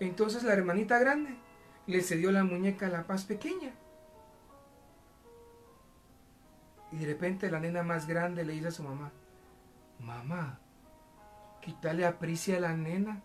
Entonces 0.00 0.42
la 0.42 0.54
hermanita 0.54 0.98
grande 0.98 1.36
le 1.86 2.02
cedió 2.02 2.32
la 2.32 2.42
muñeca 2.42 2.86
a 2.86 2.90
la 2.90 3.06
paz 3.06 3.24
pequeña. 3.24 3.72
Y 6.92 6.98
de 6.98 7.06
repente 7.06 7.50
la 7.50 7.60
nena 7.60 7.82
más 7.82 8.06
grande 8.06 8.44
le 8.44 8.54
dice 8.54 8.68
a 8.68 8.72
su 8.72 8.82
mamá, 8.82 9.12
mamá, 10.00 10.58
quítale 11.60 12.04
a 12.04 12.18
Prisi 12.18 12.54
a 12.54 12.60
la 12.60 12.74
nena, 12.76 13.22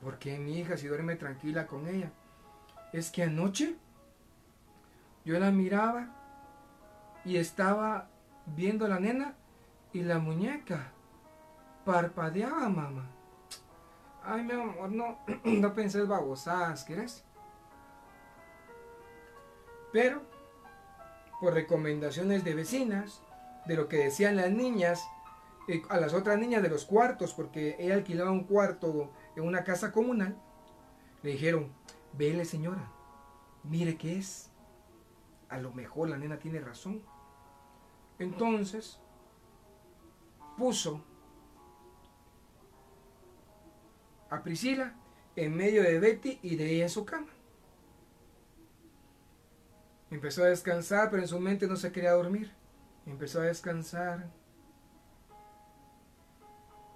porque 0.00 0.38
mi 0.38 0.58
hija 0.58 0.76
si 0.76 0.86
duerme 0.86 1.16
tranquila 1.16 1.66
con 1.66 1.86
ella. 1.88 2.12
Es 2.92 3.10
que 3.10 3.24
anoche 3.24 3.76
yo 5.24 5.38
la 5.38 5.50
miraba 5.50 6.14
y 7.24 7.36
estaba 7.36 8.08
viendo 8.46 8.86
a 8.86 8.88
la 8.88 9.00
nena 9.00 9.34
y 9.92 10.02
la 10.02 10.18
muñeca 10.18 10.92
parpadeaba, 11.84 12.68
mamá. 12.68 13.17
Ay, 14.30 14.42
mi 14.42 14.52
amor, 14.52 14.92
no, 14.92 15.18
no 15.44 15.72
pensé 15.72 16.02
babosadas, 16.02 16.84
¿quieres? 16.84 17.24
Pero, 19.90 20.20
por 21.40 21.54
recomendaciones 21.54 22.44
de 22.44 22.54
vecinas, 22.54 23.22
de 23.64 23.76
lo 23.76 23.88
que 23.88 23.96
decían 23.96 24.36
las 24.36 24.50
niñas, 24.50 25.08
eh, 25.66 25.80
a 25.88 25.98
las 25.98 26.12
otras 26.12 26.38
niñas 26.38 26.62
de 26.62 26.68
los 26.68 26.84
cuartos, 26.84 27.32
porque 27.32 27.76
ella 27.78 27.94
alquilaba 27.94 28.30
un 28.30 28.44
cuarto 28.44 29.10
en 29.34 29.44
una 29.44 29.64
casa 29.64 29.92
comunal, 29.92 30.36
le 31.22 31.30
dijeron, 31.30 31.72
vele 32.12 32.44
señora, 32.44 32.92
mire 33.64 33.96
qué 33.96 34.18
es. 34.18 34.50
A 35.48 35.58
lo 35.58 35.72
mejor 35.72 36.10
la 36.10 36.18
nena 36.18 36.38
tiene 36.38 36.60
razón. 36.60 37.02
Entonces, 38.18 39.00
puso 40.58 41.02
a 44.30 44.42
Priscila 44.42 44.94
en 45.36 45.56
medio 45.56 45.82
de 45.82 45.98
Betty 46.00 46.38
y 46.42 46.56
de 46.56 46.70
ella 46.70 46.84
en 46.84 46.90
su 46.90 47.04
cama. 47.04 47.28
Empezó 50.10 50.42
a 50.42 50.48
descansar, 50.48 51.10
pero 51.10 51.22
en 51.22 51.28
su 51.28 51.38
mente 51.38 51.66
no 51.66 51.76
se 51.76 51.92
quería 51.92 52.12
dormir. 52.12 52.50
Empezó 53.06 53.40
a 53.40 53.44
descansar. 53.44 54.30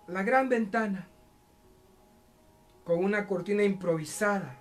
La 0.07 0.23
gran 0.23 0.49
ventana, 0.49 1.07
con 2.85 3.05
una 3.05 3.27
cortina 3.27 3.63
improvisada, 3.63 4.59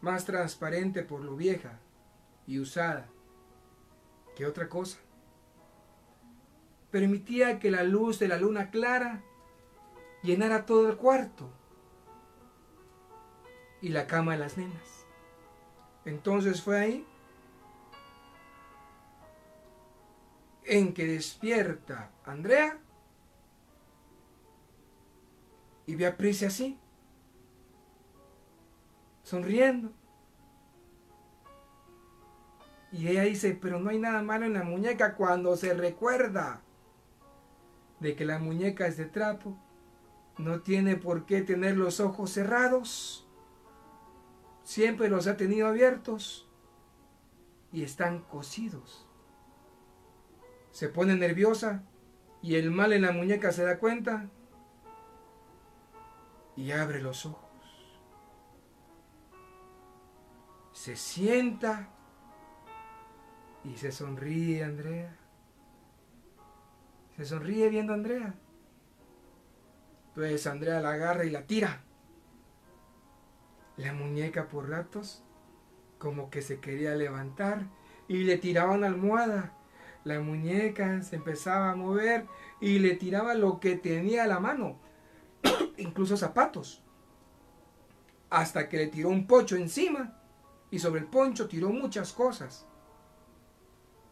más 0.00 0.24
transparente 0.24 1.04
por 1.04 1.20
lo 1.20 1.36
vieja 1.36 1.78
y 2.46 2.58
usada 2.58 3.06
que 4.34 4.46
otra 4.46 4.68
cosa 4.68 4.98
permitía 6.92 7.58
que 7.58 7.70
la 7.70 7.82
luz 7.82 8.20
de 8.20 8.28
la 8.28 8.36
luna 8.36 8.70
clara 8.70 9.24
llenara 10.22 10.66
todo 10.66 10.88
el 10.88 10.96
cuarto 10.96 11.50
y 13.80 13.88
la 13.88 14.06
cama 14.06 14.32
de 14.32 14.38
las 14.38 14.58
nenas. 14.58 15.06
Entonces 16.04 16.62
fue 16.62 16.78
ahí 16.78 17.06
en 20.64 20.92
que 20.92 21.06
despierta 21.06 22.10
Andrea 22.24 22.78
y 25.86 25.96
ve 25.96 26.06
a 26.06 26.16
Prisa 26.16 26.48
así, 26.48 26.78
sonriendo. 29.22 29.92
Y 32.92 33.08
ella 33.08 33.22
dice, 33.22 33.58
pero 33.60 33.80
no 33.80 33.88
hay 33.88 33.98
nada 33.98 34.20
malo 34.22 34.44
en 34.44 34.52
la 34.52 34.62
muñeca 34.62 35.14
cuando 35.14 35.56
se 35.56 35.72
recuerda 35.72 36.60
de 38.02 38.16
que 38.16 38.24
la 38.24 38.38
muñeca 38.38 38.86
es 38.86 38.96
de 38.96 39.06
trapo, 39.06 39.56
no 40.36 40.60
tiene 40.60 40.96
por 40.96 41.24
qué 41.24 41.40
tener 41.40 41.76
los 41.76 42.00
ojos 42.00 42.30
cerrados, 42.30 43.26
siempre 44.64 45.08
los 45.08 45.26
ha 45.28 45.36
tenido 45.36 45.68
abiertos 45.68 46.50
y 47.72 47.84
están 47.84 48.20
cosidos. 48.22 49.06
Se 50.72 50.88
pone 50.88 51.14
nerviosa 51.14 51.84
y 52.42 52.56
el 52.56 52.70
mal 52.70 52.92
en 52.92 53.02
la 53.02 53.12
muñeca 53.12 53.52
se 53.52 53.64
da 53.64 53.78
cuenta 53.78 54.28
y 56.56 56.72
abre 56.72 57.00
los 57.00 57.24
ojos. 57.24 57.50
Se 60.72 60.96
sienta 60.96 61.88
y 63.64 63.76
se 63.76 63.92
sonríe 63.92 64.64
Andrea. 64.64 65.21
Se 67.16 67.24
sonríe 67.24 67.68
viendo 67.68 67.92
a 67.92 67.96
Andrea. 67.96 68.34
Entonces 70.08 70.46
Andrea 70.46 70.80
la 70.80 70.92
agarra 70.92 71.24
y 71.24 71.30
la 71.30 71.46
tira. 71.46 71.82
La 73.76 73.92
muñeca 73.92 74.48
por 74.48 74.68
ratos 74.68 75.24
como 75.98 76.30
que 76.30 76.42
se 76.42 76.58
quería 76.58 76.94
levantar 76.94 77.66
y 78.08 78.24
le 78.24 78.36
tiraba 78.36 78.72
una 78.72 78.88
almohada. 78.88 79.54
La 80.04 80.20
muñeca 80.20 81.00
se 81.02 81.16
empezaba 81.16 81.70
a 81.70 81.76
mover 81.76 82.26
y 82.60 82.80
le 82.80 82.96
tiraba 82.96 83.34
lo 83.34 83.60
que 83.60 83.76
tenía 83.76 84.24
a 84.24 84.26
la 84.26 84.40
mano, 84.40 84.80
incluso 85.76 86.16
zapatos. 86.16 86.82
Hasta 88.30 88.68
que 88.68 88.78
le 88.78 88.86
tiró 88.88 89.10
un 89.10 89.26
pocho 89.26 89.56
encima 89.56 90.18
y 90.70 90.80
sobre 90.80 91.00
el 91.00 91.06
poncho 91.06 91.48
tiró 91.48 91.70
muchas 91.70 92.12
cosas. 92.12 92.66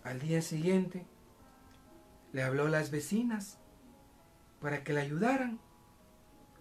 Al 0.05 0.21
día 0.21 0.43
siguiente, 0.43 1.05
le 2.33 2.43
habló 2.43 2.67
a 2.67 2.71
las 2.71 2.91
vecinas 2.91 3.59
para 4.61 4.85
que 4.85 4.93
le 4.93 5.01
ayudaran. 5.01 5.61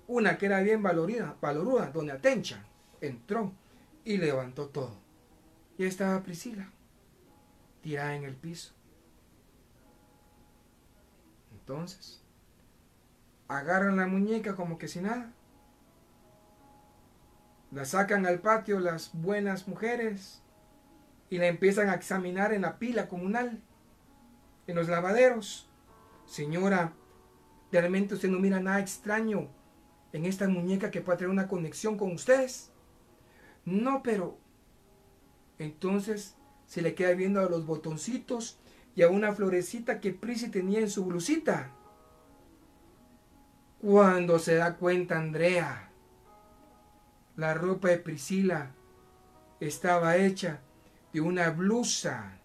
Una 0.07 0.37
que 0.37 0.47
era 0.47 0.61
bien 0.61 0.81
valorida, 0.81 1.37
valoruda, 1.39 1.91
doña 1.91 2.17
Tencha, 2.17 2.65
entró 2.99 3.53
y 4.03 4.17
levantó 4.17 4.69
todo. 4.69 4.97
Y 5.77 5.85
estaba 5.85 6.23
Priscila, 6.23 6.71
tirada 7.81 8.15
en 8.15 8.23
el 8.23 8.35
piso. 8.35 8.73
Entonces, 11.51 12.23
agarran 13.47 13.97
la 13.97 14.07
muñeca 14.07 14.55
como 14.55 14.79
que 14.79 14.87
sin 14.87 15.03
nada. 15.03 15.31
La 17.71 17.85
sacan 17.85 18.25
al 18.25 18.39
patio 18.39 18.79
las 18.79 19.11
buenas 19.13 19.67
mujeres 19.67 20.41
y 21.29 21.37
la 21.37 21.45
empiezan 21.45 21.89
a 21.89 21.93
examinar 21.93 22.51
en 22.51 22.63
la 22.63 22.79
pila 22.79 23.07
comunal 23.07 23.61
en 24.69 24.75
los 24.75 24.87
lavaderos. 24.87 25.67
Señora, 26.25 26.93
realmente 27.71 28.13
usted 28.13 28.29
no 28.29 28.39
mira 28.39 28.59
nada 28.59 28.79
extraño 28.79 29.49
en 30.13 30.25
esta 30.25 30.47
muñeca 30.47 30.91
que 30.91 31.01
pueda 31.01 31.17
tener 31.17 31.31
una 31.31 31.47
conexión 31.47 31.97
con 31.97 32.11
ustedes. 32.11 32.71
No, 33.65 34.03
pero 34.03 34.37
entonces 35.57 36.35
se 36.65 36.81
le 36.81 36.93
queda 36.93 37.13
viendo 37.13 37.39
a 37.39 37.49
los 37.49 37.65
botoncitos 37.65 38.59
y 38.95 39.01
a 39.01 39.09
una 39.09 39.33
florecita 39.33 39.99
que 39.99 40.13
Prisi 40.13 40.49
tenía 40.49 40.79
en 40.79 40.89
su 40.89 41.05
blusita. 41.05 41.71
Cuando 43.81 44.39
se 44.39 44.55
da 44.55 44.75
cuenta 44.75 45.17
Andrea, 45.17 45.91
la 47.35 47.53
ropa 47.53 47.87
de 47.89 47.97
Priscila 47.97 48.71
estaba 49.59 50.17
hecha 50.17 50.61
de 51.13 51.21
una 51.21 51.49
blusa 51.49 52.38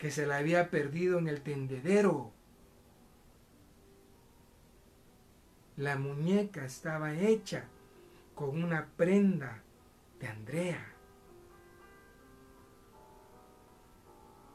que 0.00 0.10
se 0.10 0.26
la 0.26 0.38
había 0.38 0.70
perdido 0.70 1.18
en 1.18 1.28
el 1.28 1.42
tendedero. 1.42 2.32
La 5.76 5.96
muñeca 5.96 6.64
estaba 6.64 7.12
hecha 7.12 7.64
con 8.34 8.64
una 8.64 8.86
prenda 8.96 9.62
de 10.18 10.26
Andrea. 10.26 10.86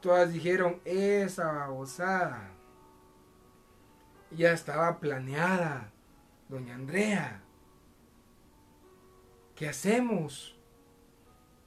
Todas 0.00 0.32
dijeron, 0.32 0.80
esa 0.84 1.52
babosada. 1.52 2.50
Ya 4.32 4.50
estaba 4.50 4.98
planeada, 4.98 5.92
doña 6.48 6.74
Andrea. 6.74 7.40
¿Qué 9.54 9.68
hacemos? 9.68 10.58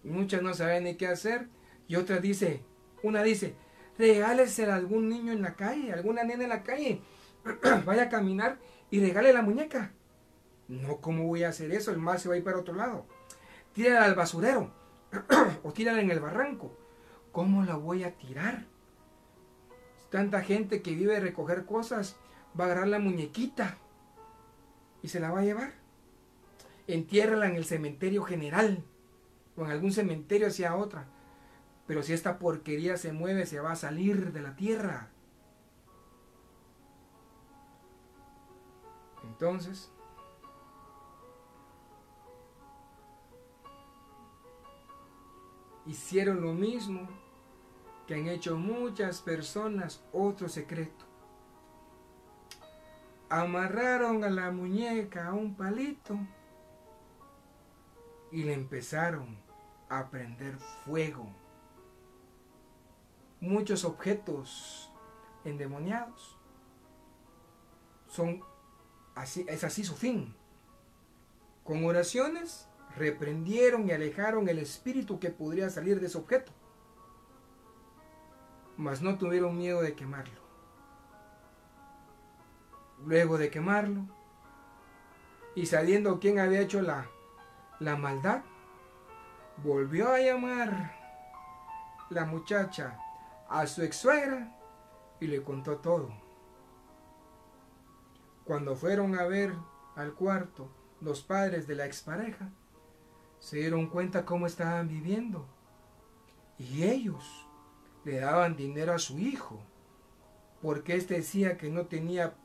muchas 0.03 0.41
no 0.41 0.53
saben 0.53 0.83
ni 0.83 0.95
qué 0.95 1.07
hacer. 1.07 1.47
Y 1.87 1.95
otra 1.95 2.19
dice, 2.19 2.61
una 3.03 3.23
dice, 3.23 3.55
regálesela 3.99 4.73
a 4.73 4.77
algún 4.77 5.09
niño 5.09 5.33
en 5.33 5.41
la 5.41 5.55
calle, 5.55 5.91
alguna 5.91 6.23
nena 6.23 6.43
en 6.43 6.49
la 6.49 6.63
calle, 6.63 7.01
vaya 7.85 8.03
a 8.03 8.09
caminar 8.09 8.57
y 8.89 9.01
regale 9.01 9.33
la 9.33 9.41
muñeca. 9.41 9.91
No, 10.69 10.97
¿cómo 11.01 11.25
voy 11.25 11.43
a 11.43 11.49
hacer 11.49 11.71
eso? 11.71 11.91
El 11.91 11.97
mar 11.97 12.19
se 12.19 12.29
va 12.29 12.35
a 12.35 12.37
ir 12.37 12.43
para 12.43 12.59
otro 12.59 12.73
lado. 12.73 13.05
Tírala 13.73 14.05
al 14.05 14.15
basurero 14.15 14.71
o 15.63 15.73
tírala 15.73 15.99
en 15.99 16.09
el 16.09 16.21
barranco. 16.21 16.75
¿Cómo 17.31 17.63
la 17.63 17.75
voy 17.75 18.03
a 18.03 18.15
tirar? 18.15 18.65
Tanta 20.09 20.41
gente 20.41 20.81
que 20.81 20.95
vive 20.95 21.13
de 21.13 21.19
recoger 21.19 21.65
cosas 21.65 22.15
va 22.59 22.63
a 22.63 22.67
agarrar 22.67 22.87
la 22.87 22.99
muñequita 22.99 23.77
y 25.03 25.09
se 25.09 25.19
la 25.19 25.29
va 25.29 25.39
a 25.39 25.43
llevar. 25.43 25.73
Entiérrala 26.87 27.47
en 27.47 27.55
el 27.55 27.65
cementerio 27.65 28.23
general 28.23 28.83
o 29.57 29.65
en 29.65 29.71
algún 29.71 29.91
cementerio 29.91 30.47
hacia 30.47 30.75
otra. 30.75 31.05
Pero 31.89 32.03
si 32.03 32.13
esta 32.13 32.37
porquería 32.37 32.97
se 32.97 33.11
mueve, 33.11 33.47
se 33.47 33.59
va 33.59 33.71
a 33.71 33.75
salir 33.75 34.31
de 34.31 34.41
la 34.41 34.55
tierra. 34.55 35.09
Entonces, 39.23 39.91
hicieron 45.87 46.41
lo 46.41 46.53
mismo 46.53 47.09
que 48.05 48.13
han 48.13 48.27
hecho 48.27 48.55
muchas 48.55 49.23
personas, 49.23 50.03
otro 50.13 50.47
secreto. 50.47 51.05
Amarraron 53.29 54.23
a 54.23 54.29
la 54.29 54.51
muñeca 54.51 55.29
a 55.29 55.33
un 55.33 55.55
palito 55.55 56.19
y 58.31 58.43
le 58.43 58.53
empezaron 58.53 59.39
a 59.89 60.11
prender 60.11 60.55
fuego. 60.85 61.48
Muchos 63.41 63.85
objetos 63.85 64.91
endemoniados 65.45 66.37
son 68.07 68.43
así, 69.15 69.45
es 69.47 69.63
así 69.63 69.83
su 69.83 69.95
fin. 69.95 70.35
Con 71.63 71.85
oraciones 71.85 72.67
reprendieron 72.97 73.87
y 73.87 73.91
alejaron 73.91 74.49
el 74.49 74.59
espíritu 74.59 75.19
que 75.19 75.29
podría 75.29 75.69
salir 75.69 75.99
de 75.99 76.07
ese 76.07 76.17
objeto. 76.17 76.51
Mas 78.75 79.01
no 79.01 79.17
tuvieron 79.17 79.57
miedo 79.57 79.81
de 79.81 79.95
quemarlo. 79.95 80.39
Luego 83.05 83.37
de 83.37 83.49
quemarlo, 83.49 84.05
y 85.55 85.65
sabiendo 85.65 86.19
quién 86.19 86.39
había 86.39 86.61
hecho 86.61 86.81
la, 86.81 87.07
la 87.79 87.95
maldad, 87.95 88.43
volvió 89.63 90.11
a 90.11 90.19
llamar 90.19 90.95
la 92.09 92.25
muchacha 92.25 92.97
a 93.49 93.65
su 93.67 93.81
ex 93.81 93.97
suegra 93.97 94.55
y 95.19 95.27
le 95.27 95.43
contó 95.43 95.77
todo. 95.77 96.13
Cuando 98.45 98.75
fueron 98.75 99.17
a 99.17 99.25
ver 99.25 99.53
al 99.95 100.13
cuarto 100.13 100.69
los 101.01 101.21
padres 101.21 101.67
de 101.67 101.75
la 101.75 101.85
expareja, 101.85 102.49
se 103.39 103.57
dieron 103.57 103.87
cuenta 103.87 104.25
cómo 104.25 104.47
estaban 104.47 104.87
viviendo. 104.87 105.47
Y 106.57 106.83
ellos 106.83 107.47
le 108.03 108.19
daban 108.19 108.55
dinero 108.55 108.93
a 108.93 108.99
su 108.99 109.17
hijo, 109.17 109.59
porque 110.61 110.95
éste 110.95 111.15
decía 111.15 111.57
que 111.57 111.69
no 111.69 111.87
tenía 111.87 112.35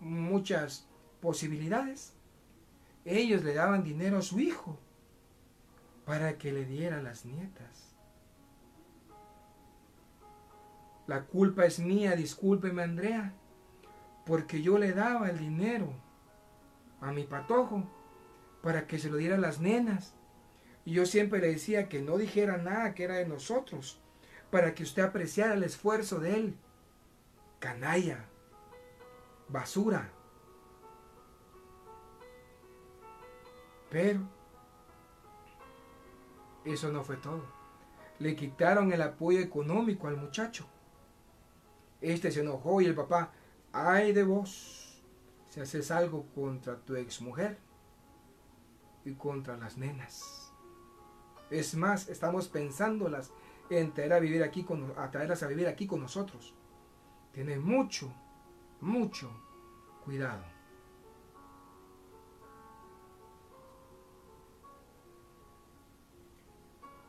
muchas 0.00 0.88
posibilidades. 1.20 2.14
Ellos 3.04 3.42
le 3.44 3.54
daban 3.54 3.82
dinero 3.82 4.18
a 4.18 4.22
su 4.22 4.40
hijo 4.40 4.78
para 6.04 6.38
que 6.38 6.52
le 6.52 6.64
diera 6.64 7.02
las 7.02 7.24
nietas. 7.24 7.95
La 11.06 11.24
culpa 11.24 11.64
es 11.64 11.78
mía, 11.78 12.16
discúlpeme 12.16 12.82
Andrea, 12.82 13.32
porque 14.24 14.62
yo 14.62 14.78
le 14.78 14.92
daba 14.92 15.30
el 15.30 15.38
dinero 15.38 15.92
a 17.00 17.12
mi 17.12 17.24
patojo 17.24 17.84
para 18.62 18.86
que 18.86 18.98
se 18.98 19.08
lo 19.10 19.16
diera 19.16 19.36
a 19.36 19.40
las 19.40 19.60
nenas 19.60 20.14
y 20.86 20.92
yo 20.92 21.04
siempre 21.04 21.40
le 21.40 21.48
decía 21.48 21.88
que 21.88 22.00
no 22.00 22.16
dijera 22.16 22.58
nada 22.58 22.94
que 22.94 23.04
era 23.04 23.16
de 23.16 23.26
nosotros, 23.26 24.00
para 24.50 24.72
que 24.72 24.84
usted 24.84 25.02
apreciara 25.02 25.54
el 25.54 25.64
esfuerzo 25.64 26.20
de 26.20 26.34
él. 26.34 26.56
Canalla, 27.58 28.24
basura. 29.48 30.12
Pero 33.90 34.20
eso 36.64 36.92
no 36.92 37.02
fue 37.02 37.16
todo. 37.16 37.44
Le 38.20 38.36
quitaron 38.36 38.92
el 38.92 39.02
apoyo 39.02 39.40
económico 39.40 40.06
al 40.06 40.16
muchacho. 40.16 40.68
Este 42.00 42.30
se 42.30 42.40
enojó 42.40 42.80
y 42.80 42.86
el 42.86 42.94
papá, 42.94 43.32
ay 43.72 44.12
de 44.12 44.22
vos, 44.22 45.02
si 45.48 45.60
haces 45.60 45.90
algo 45.90 46.26
contra 46.34 46.76
tu 46.76 46.94
exmujer 46.96 47.58
y 49.04 49.14
contra 49.14 49.56
las 49.56 49.76
nenas. 49.76 50.52
Es 51.50 51.74
más, 51.74 52.08
estamos 52.08 52.48
pensándolas 52.48 53.30
en 53.70 53.92
traer 53.92 54.12
a 54.12 54.18
vivir 54.18 54.42
aquí 54.42 54.66
a 54.96 55.10
traerlas 55.10 55.42
a 55.42 55.46
vivir 55.46 55.68
aquí 55.68 55.86
con 55.86 56.00
nosotros. 56.00 56.54
Tiene 57.32 57.58
mucho, 57.58 58.12
mucho 58.80 59.30
cuidado. 60.04 60.44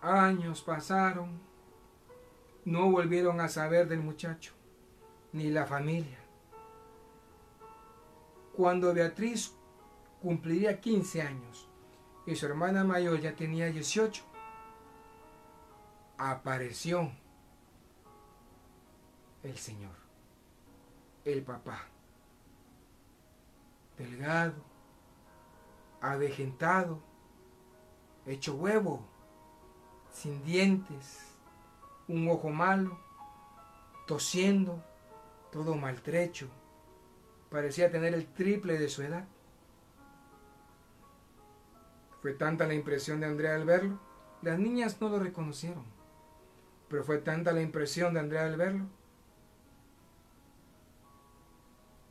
Años 0.02 0.62
pasaron, 0.62 1.40
no 2.64 2.92
volvieron 2.92 3.42
a 3.42 3.50
saber 3.50 3.88
del 3.88 4.00
muchacho, 4.00 4.54
ni 5.34 5.50
la 5.50 5.66
familia. 5.66 6.20
Cuando 8.56 8.94
Beatriz 8.94 9.54
cumpliría 10.22 10.82
15 10.82 11.22
años, 11.22 11.68
y 12.28 12.36
su 12.36 12.46
hermana 12.46 12.84
mayor 12.84 13.22
ya 13.22 13.34
tenía 13.34 13.68
18. 13.68 14.24
Apareció 16.18 17.10
el 19.44 19.58
Señor, 19.58 19.96
el 21.24 21.42
papá, 21.42 21.86
delgado, 23.98 24.62
avejentado, 26.02 27.00
hecho 28.26 28.56
huevo, 28.56 29.06
sin 30.12 30.44
dientes, 30.44 31.34
un 32.10 32.28
ojo 32.28 32.50
malo, 32.50 33.00
tosiendo, 34.06 34.84
todo 35.52 35.76
maltrecho, 35.76 36.50
parecía 37.50 37.92
tener 37.92 38.14
el 38.14 38.28
triple 38.28 38.78
de 38.78 38.90
su 38.90 39.02
edad. 39.02 39.28
Fue 42.22 42.34
tanta 42.34 42.68
la 42.68 42.74
impresión 42.74 43.20
de 43.20 43.28
Andrea 43.28 43.56
al 43.56 43.66
verlo, 43.66 44.00
las 44.42 44.60
niñas 44.60 45.00
no 45.02 45.10
lo 45.10 45.20
reconocieron, 45.20 45.86
pero 46.90 47.04
fue 47.04 47.18
tanta 47.20 47.52
la 47.52 47.62
impresión 47.62 48.14
de 48.14 48.20
Andrea 48.20 48.46
al 48.46 48.58
verlo, 48.58 48.86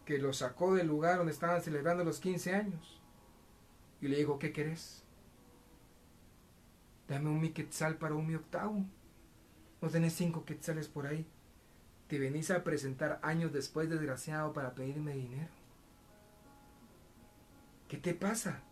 que 0.05 0.19
lo 0.19 0.33
sacó 0.33 0.75
del 0.75 0.87
lugar 0.87 1.19
donde 1.19 1.33
estaban 1.33 1.61
celebrando 1.61 2.05
los 2.05 2.21
15 2.21 2.55
años 2.55 3.03
y 4.01 4.09
le 4.09 4.17
dijo, 4.17 4.39
¿qué 4.39 4.53
querés? 4.53 5.03
Dame 7.09 7.29
un 7.29 7.41
mi 7.41 7.51
quetzal 7.51 7.97
para 7.97 8.15
un 8.15 8.27
mi 8.27 8.35
octavo. 8.35 8.85
No 9.81 9.89
tenés 9.89 10.15
cinco 10.15 10.45
quetzales 10.45 10.89
por 10.89 11.07
ahí. 11.07 11.27
Te 12.09 12.19
venís 12.19 12.51
a 12.51 12.63
presentar 12.63 13.19
años 13.23 13.53
después, 13.53 13.91
desgraciado, 13.91 14.53
para 14.53 14.75
pedirme 14.75 15.15
dinero. 15.15 15.51
¿Qué 17.89 17.97
te 17.97 18.15
pasa? 18.15 18.63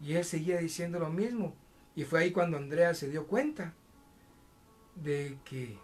Y 0.00 0.14
él 0.14 0.24
seguía 0.24 0.58
diciendo 0.58 0.98
lo 0.98 1.10
mismo. 1.10 1.54
Y 1.94 2.04
fue 2.04 2.20
ahí 2.20 2.32
cuando 2.32 2.56
Andrea 2.56 2.94
se 2.94 3.08
dio 3.08 3.26
cuenta 3.26 3.74
de 4.94 5.38
que 5.44 5.78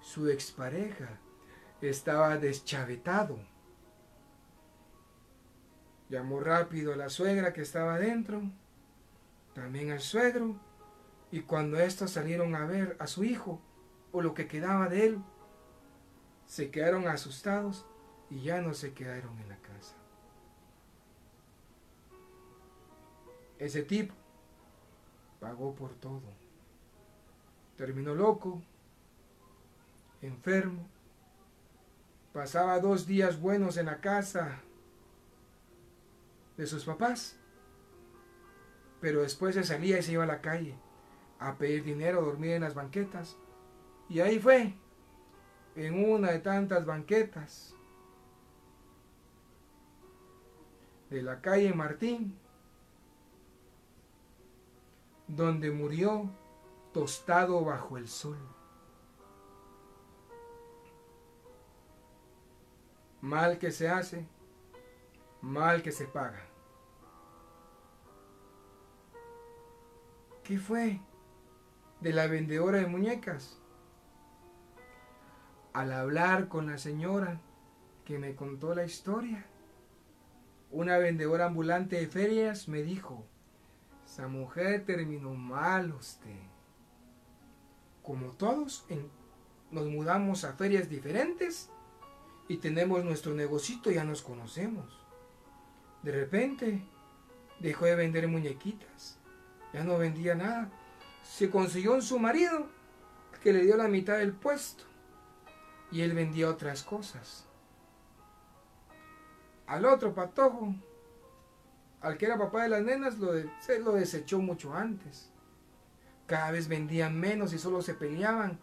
su 0.00 0.28
expareja 0.28 1.18
estaba 1.80 2.36
deschavetado. 2.38 3.38
Llamó 6.08 6.40
rápido 6.40 6.92
a 6.92 6.96
la 6.96 7.08
suegra 7.08 7.52
que 7.52 7.62
estaba 7.62 7.96
adentro, 7.96 8.42
también 9.54 9.90
al 9.90 10.00
suegro, 10.00 10.56
y 11.32 11.40
cuando 11.40 11.80
estos 11.80 12.12
salieron 12.12 12.54
a 12.54 12.64
ver 12.66 12.96
a 13.00 13.06
su 13.08 13.24
hijo, 13.24 13.60
o 14.12 14.22
lo 14.22 14.34
que 14.34 14.46
quedaba 14.46 14.88
de 14.88 15.06
él, 15.06 15.18
se 16.56 16.70
quedaron 16.70 17.06
asustados 17.06 17.84
y 18.30 18.40
ya 18.40 18.62
no 18.62 18.72
se 18.72 18.94
quedaron 18.94 19.38
en 19.40 19.50
la 19.50 19.58
casa. 19.58 19.94
Ese 23.58 23.82
tipo 23.82 24.14
pagó 25.38 25.74
por 25.74 25.92
todo. 25.96 26.22
Terminó 27.76 28.14
loco, 28.14 28.62
enfermo. 30.22 30.88
Pasaba 32.32 32.80
dos 32.80 33.06
días 33.06 33.38
buenos 33.38 33.76
en 33.76 33.84
la 33.84 34.00
casa 34.00 34.62
de 36.56 36.66
sus 36.66 36.86
papás. 36.86 37.36
Pero 39.02 39.20
después 39.20 39.56
se 39.56 39.64
salía 39.64 39.98
y 39.98 40.02
se 40.02 40.12
iba 40.12 40.24
a 40.24 40.26
la 40.26 40.40
calle 40.40 40.74
a 41.38 41.58
pedir 41.58 41.84
dinero, 41.84 42.20
a 42.20 42.24
dormir 42.24 42.52
en 42.52 42.62
las 42.62 42.74
banquetas. 42.74 43.36
Y 44.08 44.20
ahí 44.20 44.38
fue, 44.38 44.74
en 45.76 46.12
una 46.12 46.32
de 46.32 46.38
tantas 46.38 46.86
banquetas, 46.86 47.74
de 51.10 51.22
la 51.22 51.40
calle 51.40 51.72
Martín, 51.72 52.36
donde 55.28 55.70
murió 55.70 56.30
tostado 56.92 57.64
bajo 57.64 57.98
el 57.98 58.08
sol. 58.08 58.38
Mal 63.20 63.58
que 63.58 63.70
se 63.70 63.88
hace, 63.88 64.26
mal 65.42 65.82
que 65.82 65.92
se 65.92 66.06
paga. 66.06 66.42
¿Qué 70.42 70.58
fue 70.58 71.00
de 72.00 72.12
la 72.12 72.28
vendedora 72.28 72.78
de 72.78 72.86
muñecas? 72.86 73.60
Al 75.76 75.92
hablar 75.92 76.48
con 76.48 76.68
la 76.68 76.78
señora 76.78 77.38
que 78.06 78.18
me 78.18 78.34
contó 78.34 78.74
la 78.74 78.86
historia, 78.86 79.44
una 80.70 80.96
vendedora 80.96 81.44
ambulante 81.44 81.96
de 81.96 82.06
ferias 82.06 82.66
me 82.66 82.82
dijo, 82.82 83.26
esa 84.06 84.26
mujer 84.26 84.86
terminó 84.86 85.34
mal 85.34 85.92
usted. 85.92 86.40
Como 88.02 88.28
todos, 88.28 88.86
nos 89.70 89.86
mudamos 89.88 90.44
a 90.44 90.54
ferias 90.54 90.88
diferentes 90.88 91.68
y 92.48 92.56
tenemos 92.56 93.04
nuestro 93.04 93.34
negocito, 93.34 93.90
ya 93.90 94.02
nos 94.02 94.22
conocemos. 94.22 94.98
De 96.02 96.10
repente 96.10 96.86
dejó 97.60 97.84
de 97.84 97.96
vender 97.96 98.28
muñequitas, 98.28 99.18
ya 99.74 99.84
no 99.84 99.98
vendía 99.98 100.34
nada. 100.34 100.70
Se 101.22 101.50
consiguió 101.50 101.92
un 101.92 102.00
su 102.00 102.18
marido 102.18 102.66
que 103.42 103.52
le 103.52 103.60
dio 103.60 103.76
la 103.76 103.88
mitad 103.88 104.16
del 104.16 104.32
puesto 104.32 104.85
y 105.90 106.02
él 106.02 106.14
vendía 106.14 106.48
otras 106.48 106.82
cosas. 106.82 107.46
Al 109.66 109.84
otro 109.84 110.14
patojo, 110.14 110.74
al 112.00 112.16
que 112.18 112.26
era 112.26 112.38
papá 112.38 112.62
de 112.62 112.68
las 112.68 112.82
nenas, 112.82 113.18
lo 113.18 113.32
se 113.60 113.80
lo 113.80 113.92
desechó 113.92 114.38
mucho 114.38 114.74
antes. 114.74 115.32
Cada 116.26 116.50
vez 116.50 116.68
vendían 116.68 117.18
menos 117.18 117.52
y 117.52 117.58
solo 117.58 117.82
se 117.82 117.94
peleaban 117.94 118.58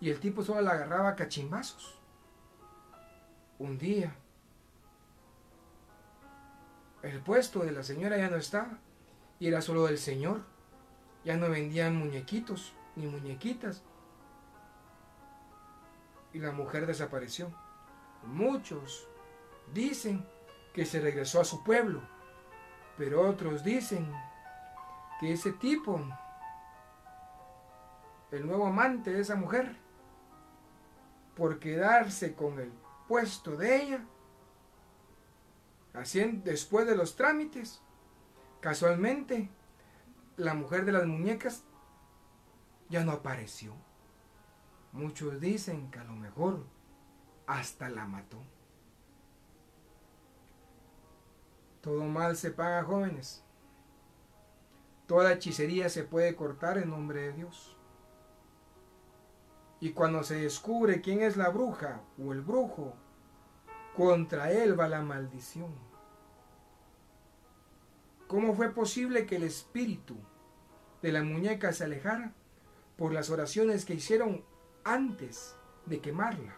y 0.00 0.10
el 0.10 0.20
tipo 0.20 0.42
solo 0.42 0.60
la 0.60 0.72
agarraba 0.72 1.16
cachimbazos. 1.16 1.98
Un 3.58 3.78
día, 3.78 4.14
el 7.02 7.20
puesto 7.20 7.60
de 7.60 7.72
la 7.72 7.82
señora 7.82 8.16
ya 8.18 8.28
no 8.28 8.36
estaba 8.36 8.78
y 9.38 9.48
era 9.48 9.60
solo 9.60 9.86
del 9.86 9.98
señor. 9.98 10.42
Ya 11.24 11.36
no 11.36 11.48
vendían 11.48 11.96
muñequitos 11.96 12.74
ni 12.96 13.06
muñequitas. 13.06 13.82
Y 16.34 16.40
la 16.40 16.52
mujer 16.52 16.86
desapareció. 16.86 17.50
Muchos 18.26 19.08
dicen 19.72 20.26
que 20.74 20.84
se 20.84 21.00
regresó 21.00 21.40
a 21.40 21.44
su 21.44 21.64
pueblo, 21.64 22.02
pero 22.98 23.26
otros 23.26 23.64
dicen 23.64 24.12
que 25.20 25.32
ese 25.32 25.52
tipo, 25.52 26.00
el 28.30 28.46
nuevo 28.46 28.66
amante 28.66 29.12
de 29.12 29.20
esa 29.20 29.36
mujer, 29.36 29.76
por 31.36 31.58
quedarse 31.58 32.34
con 32.34 32.58
el 32.58 32.72
puesto 33.08 33.56
de 33.56 33.82
ella, 33.82 34.04
haciendo, 35.94 36.44
después 36.44 36.86
de 36.86 36.96
los 36.96 37.16
trámites, 37.16 37.80
casualmente, 38.60 39.48
la 40.36 40.54
mujer 40.54 40.84
de 40.84 40.92
las 40.92 41.06
muñecas 41.06 41.62
ya 42.88 43.04
no 43.04 43.12
apareció. 43.12 43.74
Muchos 44.94 45.40
dicen 45.40 45.90
que 45.90 45.98
a 45.98 46.04
lo 46.04 46.12
mejor 46.12 46.64
hasta 47.48 47.88
la 47.88 48.06
mató. 48.06 48.38
Todo 51.80 52.04
mal 52.04 52.36
se 52.36 52.52
paga, 52.52 52.84
jóvenes. 52.84 53.42
Toda 55.08 55.32
hechicería 55.32 55.88
se 55.88 56.04
puede 56.04 56.36
cortar 56.36 56.78
en 56.78 56.90
nombre 56.90 57.22
de 57.22 57.32
Dios. 57.32 57.76
Y 59.80 59.90
cuando 59.90 60.22
se 60.22 60.36
descubre 60.36 61.00
quién 61.00 61.22
es 61.22 61.36
la 61.36 61.48
bruja 61.48 62.00
o 62.16 62.32
el 62.32 62.42
brujo, 62.42 62.94
contra 63.96 64.52
él 64.52 64.78
va 64.78 64.86
la 64.86 65.02
maldición. 65.02 65.74
¿Cómo 68.28 68.54
fue 68.54 68.70
posible 68.70 69.26
que 69.26 69.36
el 69.36 69.42
espíritu 69.42 70.14
de 71.02 71.10
la 71.10 71.24
muñeca 71.24 71.72
se 71.72 71.82
alejara? 71.82 72.32
Por 72.96 73.12
las 73.12 73.28
oraciones 73.28 73.84
que 73.84 73.94
hicieron 73.94 74.44
antes 74.84 75.56
de 75.86 76.00
quemarla. 76.00 76.56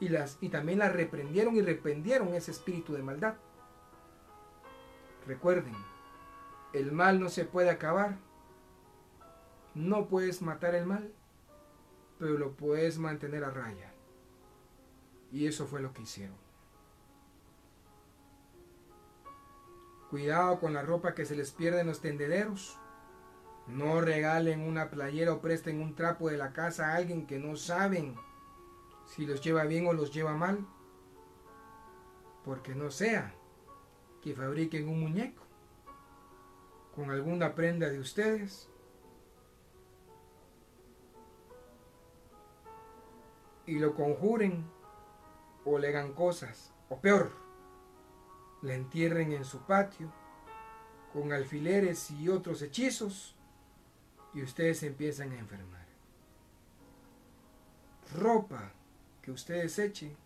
Y, 0.00 0.08
las, 0.08 0.38
y 0.40 0.48
también 0.48 0.80
la 0.80 0.88
reprendieron 0.88 1.54
y 1.56 1.62
reprendieron 1.62 2.34
ese 2.34 2.50
espíritu 2.50 2.92
de 2.94 3.02
maldad. 3.02 3.36
Recuerden, 5.26 5.76
el 6.72 6.90
mal 6.90 7.20
no 7.20 7.28
se 7.28 7.44
puede 7.44 7.70
acabar. 7.70 8.18
No 9.74 10.08
puedes 10.08 10.42
matar 10.42 10.74
el 10.74 10.86
mal, 10.86 11.12
pero 12.18 12.36
lo 12.36 12.52
puedes 12.52 12.98
mantener 12.98 13.44
a 13.44 13.50
raya. 13.50 13.92
Y 15.30 15.46
eso 15.46 15.66
fue 15.66 15.80
lo 15.80 15.92
que 15.92 16.02
hicieron. 16.02 16.36
Cuidado 20.10 20.60
con 20.60 20.74
la 20.74 20.82
ropa 20.82 21.14
que 21.14 21.24
se 21.24 21.36
les 21.36 21.52
pierde 21.52 21.80
en 21.80 21.86
los 21.86 22.02
tendederos. 22.02 22.78
No 23.66 24.00
regalen 24.00 24.60
una 24.60 24.90
playera 24.90 25.32
o 25.32 25.40
presten 25.40 25.80
un 25.80 25.94
trapo 25.94 26.28
de 26.28 26.36
la 26.36 26.52
casa 26.52 26.88
a 26.88 26.96
alguien 26.96 27.26
que 27.26 27.38
no 27.38 27.56
saben 27.56 28.16
si 29.06 29.26
los 29.26 29.40
lleva 29.40 29.64
bien 29.64 29.86
o 29.86 29.92
los 29.92 30.12
lleva 30.12 30.34
mal. 30.34 30.66
Porque 32.44 32.74
no 32.74 32.90
sea 32.90 33.34
que 34.20 34.34
fabriquen 34.34 34.88
un 34.88 35.00
muñeco 35.00 35.42
con 36.94 37.10
alguna 37.10 37.54
prenda 37.54 37.88
de 37.88 37.98
ustedes 37.98 38.68
y 43.66 43.78
lo 43.78 43.94
conjuren 43.94 44.64
o 45.64 45.78
le 45.78 45.88
hagan 45.88 46.12
cosas, 46.12 46.72
o 46.88 47.00
peor, 47.00 47.30
le 48.62 48.74
entierren 48.74 49.32
en 49.32 49.44
su 49.44 49.60
patio 49.60 50.12
con 51.12 51.32
alfileres 51.32 52.10
y 52.10 52.28
otros 52.28 52.62
hechizos 52.62 53.36
y 54.34 54.42
ustedes 54.42 54.82
empiezan 54.82 55.32
a 55.32 55.38
enfermar. 55.38 55.86
Ropa 58.14 58.72
que 59.22 59.30
ustedes 59.30 59.78
echen, 59.78 60.16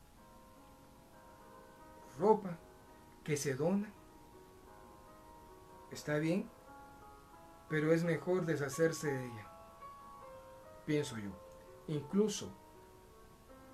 ropa 2.18 2.58
que 3.24 3.36
se 3.36 3.54
dona, 3.54 3.92
está 5.90 6.18
bien, 6.18 6.48
pero 7.68 7.92
es 7.92 8.04
mejor 8.04 8.46
deshacerse 8.46 9.12
de 9.12 9.26
ella, 9.26 9.46
pienso 10.84 11.18
yo. 11.18 11.30
Incluso 11.88 12.50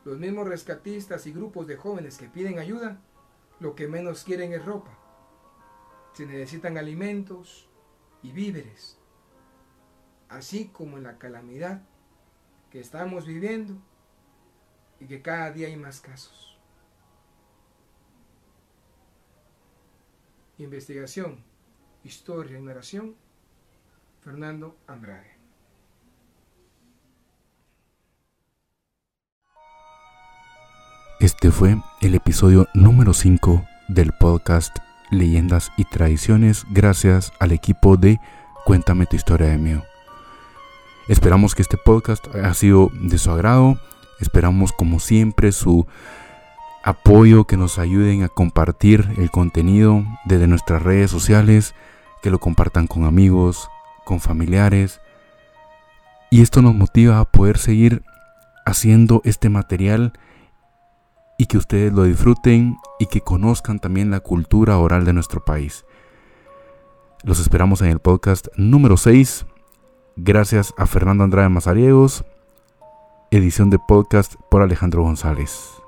los 0.05 0.19
mismos 0.19 0.49
rescatistas 0.49 1.27
y 1.27 1.33
grupos 1.33 1.67
de 1.67 1.77
jóvenes 1.77 2.19
que 2.19 2.29
piden 2.29 2.59
ayuda, 2.59 3.01
lo 3.61 3.75
que 3.75 3.87
menos 3.87 4.25
quieren 4.25 4.53
es 4.53 4.65
ropa. 4.65 4.99
Se 6.13 6.27
necesitan 6.27 6.77
alimentos 6.77 7.69
y 8.23 8.33
víveres 8.33 9.02
así 10.33 10.67
como 10.67 10.97
en 10.97 11.05
la 11.05 11.19
calamidad 11.19 11.83
que 12.71 12.81
estamos 12.81 13.27
viviendo 13.27 13.75
y 14.99 15.07
que 15.07 15.21
cada 15.21 15.51
día 15.51 15.69
hay 15.69 15.77
más 15.77 16.01
casos. 16.01 16.59
Investigación, 20.59 21.43
historia 22.05 22.59
y 22.59 22.63
narración, 22.63 23.17
Fernando 24.21 24.77
Andrade. 24.87 25.37
Este 31.21 31.51
fue 31.51 31.77
el 32.01 32.15
episodio 32.15 32.69
número 32.75 33.13
5 33.13 33.65
del 33.89 34.13
podcast 34.19 34.77
Leyendas 35.11 35.71
y 35.77 35.85
Tradiciones 35.85 36.65
gracias 36.71 37.33
al 37.39 37.53
equipo 37.53 37.97
de 37.97 38.19
Cuéntame 38.65 39.07
tu 39.07 39.17
historia 39.17 39.49
de 39.49 39.59
mío. 39.59 39.92
Esperamos 41.09 41.57
que 41.57 41.63
este 41.63 41.77
podcast 41.77 42.33
haya 42.33 42.55
sido 42.55 42.91
de 42.95 43.19
su 43.19 43.31
agrado. 43.33 43.77
Esperamos 44.21 44.73
como 44.73 45.01
siempre 45.01 45.51
su 45.51 45.87
apoyo, 46.85 47.45
que 47.45 47.57
nos 47.57 47.81
ayuden 47.81 48.23
a 48.23 48.29
compartir 48.29 49.09
el 49.19 49.31
contenido 49.31 50.05
desde 50.25 50.47
nuestras 50.47 50.83
redes 50.83 51.11
sociales, 51.11 51.75
que 52.23 52.31
lo 52.31 52.39
compartan 52.39 52.87
con 52.87 53.05
amigos, 53.05 53.69
con 54.05 54.21
familiares. 54.21 55.01
Y 56.31 56.41
esto 56.41 56.63
nos 56.63 56.75
motiva 56.75 57.19
a 57.19 57.25
poder 57.25 57.59
seguir 57.59 58.05
haciendo 58.65 59.23
este 59.25 59.49
material 59.49 60.13
y 61.37 61.47
que 61.47 61.59
ustedes 61.59 61.93
lo 61.93 62.05
disfruten 62.05 62.77
y 63.01 63.07
que 63.07 63.23
conozcan 63.23 63.81
también 63.81 64.13
la 64.13 64.21
cultura 64.21 64.79
oral 64.79 65.05
de 65.05 65.13
nuestro 65.13 65.45
país. 65.45 65.85
Los 67.25 67.41
esperamos 67.41 67.83
en 67.83 67.89
el 67.89 67.99
podcast 67.99 68.47
número 68.57 68.97
6 68.97 69.47
Gracias 70.17 70.75
a 70.77 70.87
Fernando 70.87 71.25
Andrade 71.25 71.49
Mazariegos, 71.49 72.25
edición 73.31 73.71
de 73.71 73.79
podcast 73.79 74.35
por 74.51 74.61
Alejandro 74.61 75.03
González. 75.03 75.82